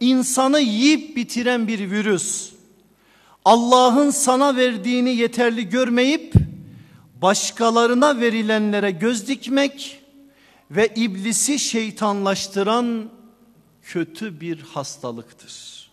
[0.00, 2.52] insanı yiyip bitiren bir virüs.
[3.44, 6.34] Allah'ın sana verdiğini yeterli görmeyip
[7.22, 10.02] başkalarına verilenlere göz dikmek
[10.70, 13.10] ve iblisi şeytanlaştıran
[13.86, 15.86] kötü bir hastalıktır.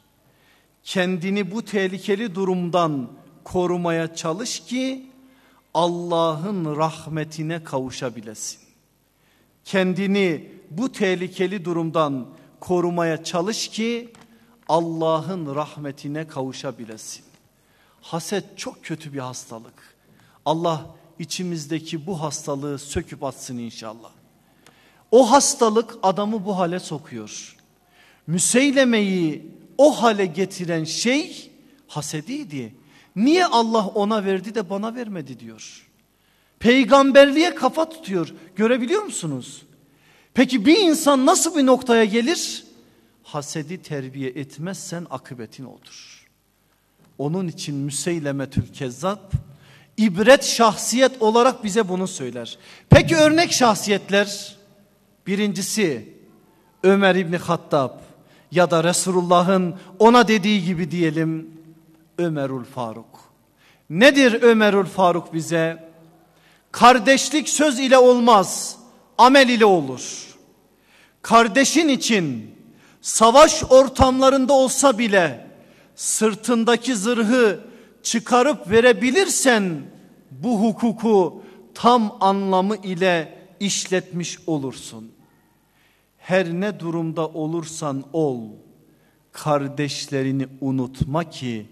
[0.84, 3.10] Kendini bu tehlikeli durumdan
[3.44, 5.10] korumaya çalış ki
[5.74, 8.60] Allah'ın rahmetine kavuşabilesin.
[9.66, 12.28] Kendini bu tehlikeli durumdan
[12.60, 14.14] korumaya çalış ki
[14.68, 17.26] Allah'ın rahmetine kavuşabilesin.
[18.02, 19.96] Haset çok kötü bir hastalık.
[20.46, 20.86] Allah
[21.20, 24.10] içimizdeki bu hastalığı söküp atsın inşallah.
[25.12, 27.53] O hastalık adamı bu hale sokuyor.
[28.28, 29.48] Müseylemeyi
[29.78, 31.52] o hale getiren şey
[31.88, 32.74] hasediydi.
[33.16, 35.88] Niye Allah ona verdi de bana vermedi diyor.
[36.60, 38.34] Peygamberliğe kafa tutuyor.
[38.56, 39.62] Görebiliyor musunuz?
[40.34, 42.64] Peki bir insan nasıl bir noktaya gelir?
[43.24, 46.28] Hasedi terbiye etmezsen akıbetin odur.
[47.18, 49.32] Onun için Müseylemetül Kezzab
[49.98, 52.58] ibret şahsiyet olarak bize bunu söyler.
[52.90, 54.56] Peki örnek şahsiyetler?
[55.28, 56.14] Birincisi
[56.84, 58.03] Ömer İbni Hattab
[58.54, 61.50] ya da Resulullah'ın ona dediği gibi diyelim
[62.18, 63.34] Ömerül Faruk.
[63.90, 65.92] Nedir Ömerül Faruk bize?
[66.72, 68.78] Kardeşlik söz ile olmaz,
[69.18, 70.28] amel ile olur.
[71.22, 72.56] Kardeşin için
[73.02, 75.48] savaş ortamlarında olsa bile
[75.96, 77.60] sırtındaki zırhı
[78.04, 79.82] çıkarıp verebilirsen
[80.32, 81.44] bu hukuku
[81.74, 85.13] tam anlamı ile işletmiş olursun.
[86.24, 88.42] Her ne durumda olursan ol
[89.32, 91.66] kardeşlerini unutma ki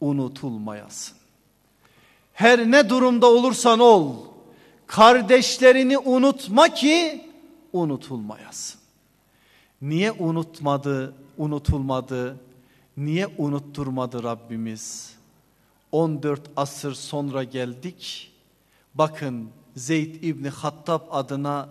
[0.00, 1.16] unutulmayasın.
[2.32, 4.14] Her ne durumda olursan ol
[4.86, 7.28] kardeşlerini unutma ki
[7.72, 8.80] unutulmayasın.
[9.82, 12.36] Niye unutmadı, unutulmadı?
[12.96, 15.14] Niye unutturmadı Rabbimiz?
[15.92, 18.32] 14 asır sonra geldik.
[18.94, 21.68] Bakın Zeyd İbni Hattab adına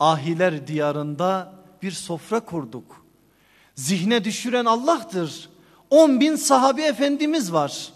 [0.00, 3.04] ahiler diyarında bir sofra kurduk.
[3.74, 5.48] Zihne düşüren Allah'tır.
[5.90, 7.92] 10 bin sahabi efendimiz var.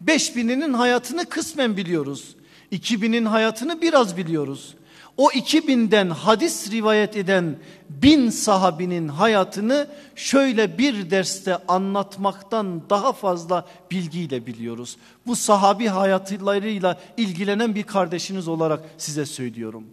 [0.00, 2.36] 5 bininin hayatını kısmen biliyoruz.
[2.72, 4.74] 2000'in hayatını biraz biliyoruz.
[5.16, 7.56] O 2000'den hadis rivayet eden
[7.90, 14.96] bin sahabinin hayatını şöyle bir derste anlatmaktan daha fazla bilgiyle biliyoruz.
[15.26, 19.84] Bu sahabi hayatlarıyla ilgilenen bir kardeşiniz olarak size söylüyorum.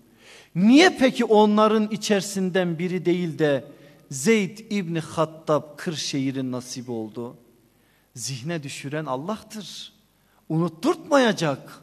[0.56, 3.64] Niye peki onların içerisinden biri değil de
[4.12, 7.36] Zeyd İbni Hattab Kırşehir'in nasibi oldu?
[8.16, 9.94] Zihne düşüren Allah'tır.
[10.50, 11.82] Unutturtmayacak.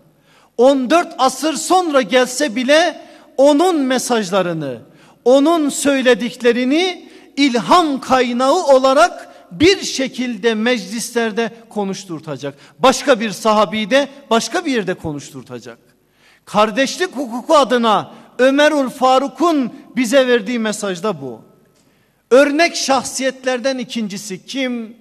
[0.57, 3.01] 14 asır sonra gelse bile
[3.36, 4.81] onun mesajlarını,
[5.24, 12.55] onun söylediklerini ilham kaynağı olarak bir şekilde meclislerde konuşturtacak.
[12.78, 15.78] Başka bir sahabi de başka bir yerde konuşturtacak.
[16.44, 21.41] Kardeşlik hukuku adına Ömerül Faruk'un bize verdiği mesajda bu.
[22.31, 24.97] Örnek şahsiyetlerden ikincisi kim?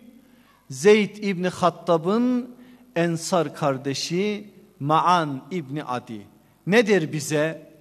[0.70, 2.56] Zeyd İbni Hattab'ın
[2.95, 6.28] Ensar kardeşi Ma'an İbni Adi.
[6.68, 7.72] Nedir bize?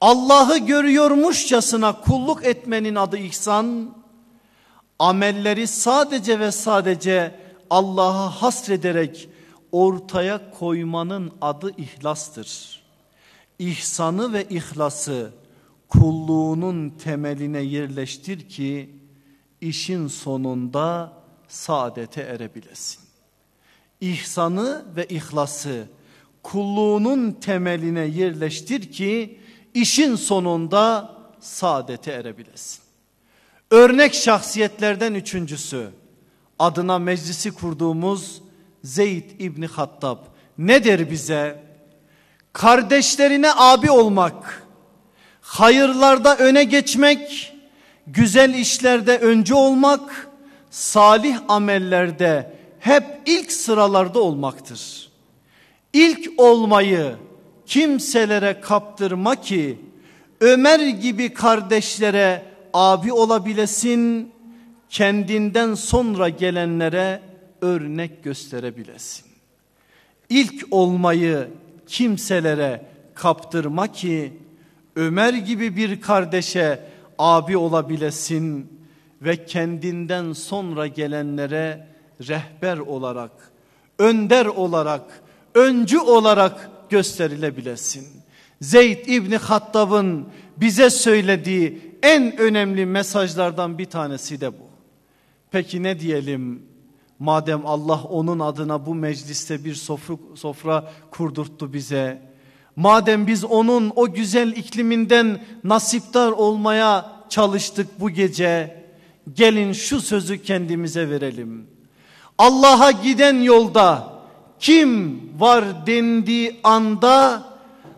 [0.00, 3.94] Allah'ı görüyormuşçasına kulluk etmenin adı ihsan.
[4.98, 7.34] amelleri sadece ve sadece
[7.70, 9.28] Allah'a hasrederek
[9.72, 12.83] ortaya koymanın adı ihlastır.
[13.58, 15.32] İhsanı ve ihlası
[15.88, 18.90] kulluğunun temeline yerleştir ki
[19.60, 21.12] işin sonunda
[21.48, 23.00] saadete erebilesin.
[24.00, 25.88] İhsanı ve ihlası
[26.42, 29.40] kulluğunun temeline yerleştir ki
[29.74, 32.84] işin sonunda saadete erebilesin.
[33.70, 35.90] Örnek şahsiyetlerden üçüncüsü
[36.58, 38.42] adına meclisi kurduğumuz
[38.84, 40.18] Zeyd İbni Hattab
[40.58, 41.63] ne der bize?
[42.54, 44.62] Kardeşlerine abi olmak,
[45.40, 47.52] hayırlarda öne geçmek,
[48.06, 50.28] güzel işlerde önce olmak,
[50.70, 55.10] salih amellerde hep ilk sıralarda olmaktır.
[55.92, 57.16] İlk olmayı
[57.66, 59.78] kimselere kaptırma ki
[60.40, 64.32] Ömer gibi kardeşlere abi olabilesin,
[64.90, 67.22] kendinden sonra gelenlere
[67.60, 69.26] örnek gösterebilesin.
[70.28, 71.48] İlk olmayı
[71.86, 74.32] kimselere kaptırma ki
[74.96, 76.80] Ömer gibi bir kardeşe
[77.18, 78.72] abi olabilesin
[79.22, 81.86] ve kendinden sonra gelenlere
[82.28, 83.30] rehber olarak,
[83.98, 85.22] önder olarak,
[85.54, 88.06] öncü olarak gösterilebilesin.
[88.60, 94.66] Zeyd İbni Hattab'ın bize söylediği en önemli mesajlardan bir tanesi de bu.
[95.50, 96.62] Peki ne diyelim
[97.18, 102.22] madem Allah onun adına bu mecliste bir sofra, sofra kurdurttu bize.
[102.76, 108.84] Madem biz onun o güzel ikliminden nasiptar olmaya çalıştık bu gece.
[109.34, 111.66] Gelin şu sözü kendimize verelim.
[112.38, 114.14] Allah'a giden yolda
[114.60, 117.42] kim var dendiği anda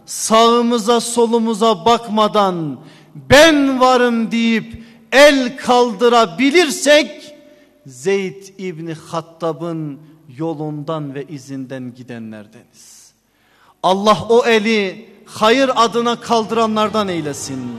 [0.07, 2.79] sağımıza solumuza bakmadan
[3.15, 4.83] ben varım deyip
[5.13, 7.16] el kaldırabilirsek
[7.87, 10.01] Zeyd İbni Hattab'ın
[10.37, 13.13] yolundan ve izinden gidenlerdeniz.
[13.83, 17.73] Allah o eli hayır adına kaldıranlardan eylesin.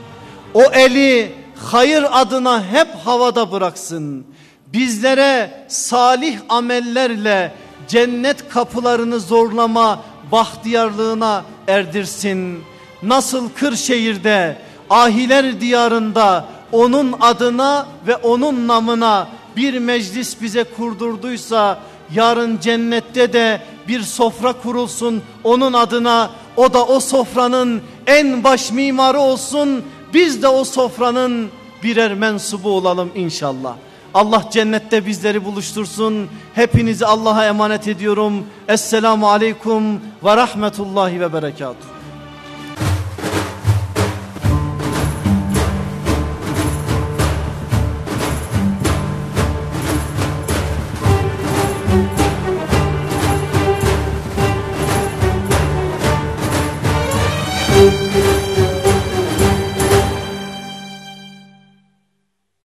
[0.54, 4.26] O eli hayır adına hep havada bıraksın.
[4.74, 7.54] Bizlere salih amellerle
[7.88, 12.64] cennet kapılarını zorlama bahtiyarlığına erdirsin.
[13.04, 14.58] Nasıl Kırşehir'de
[14.90, 19.28] ahiler diyarında onun adına ve onun namına
[19.58, 21.80] bir meclis bize kurdurduysa
[22.14, 29.20] yarın cennette de bir sofra kurulsun onun adına o da o sofranın en baş mimarı
[29.20, 31.50] olsun biz de o sofranın
[31.84, 33.76] birer mensubu olalım inşallah.
[34.14, 36.28] Allah cennette bizleri buluştursun.
[36.54, 38.46] Hepinizi Allah'a emanet ediyorum.
[38.68, 39.94] Esselamu Aleyküm
[40.24, 41.97] ve Rahmetullahi ve Berekatuhu.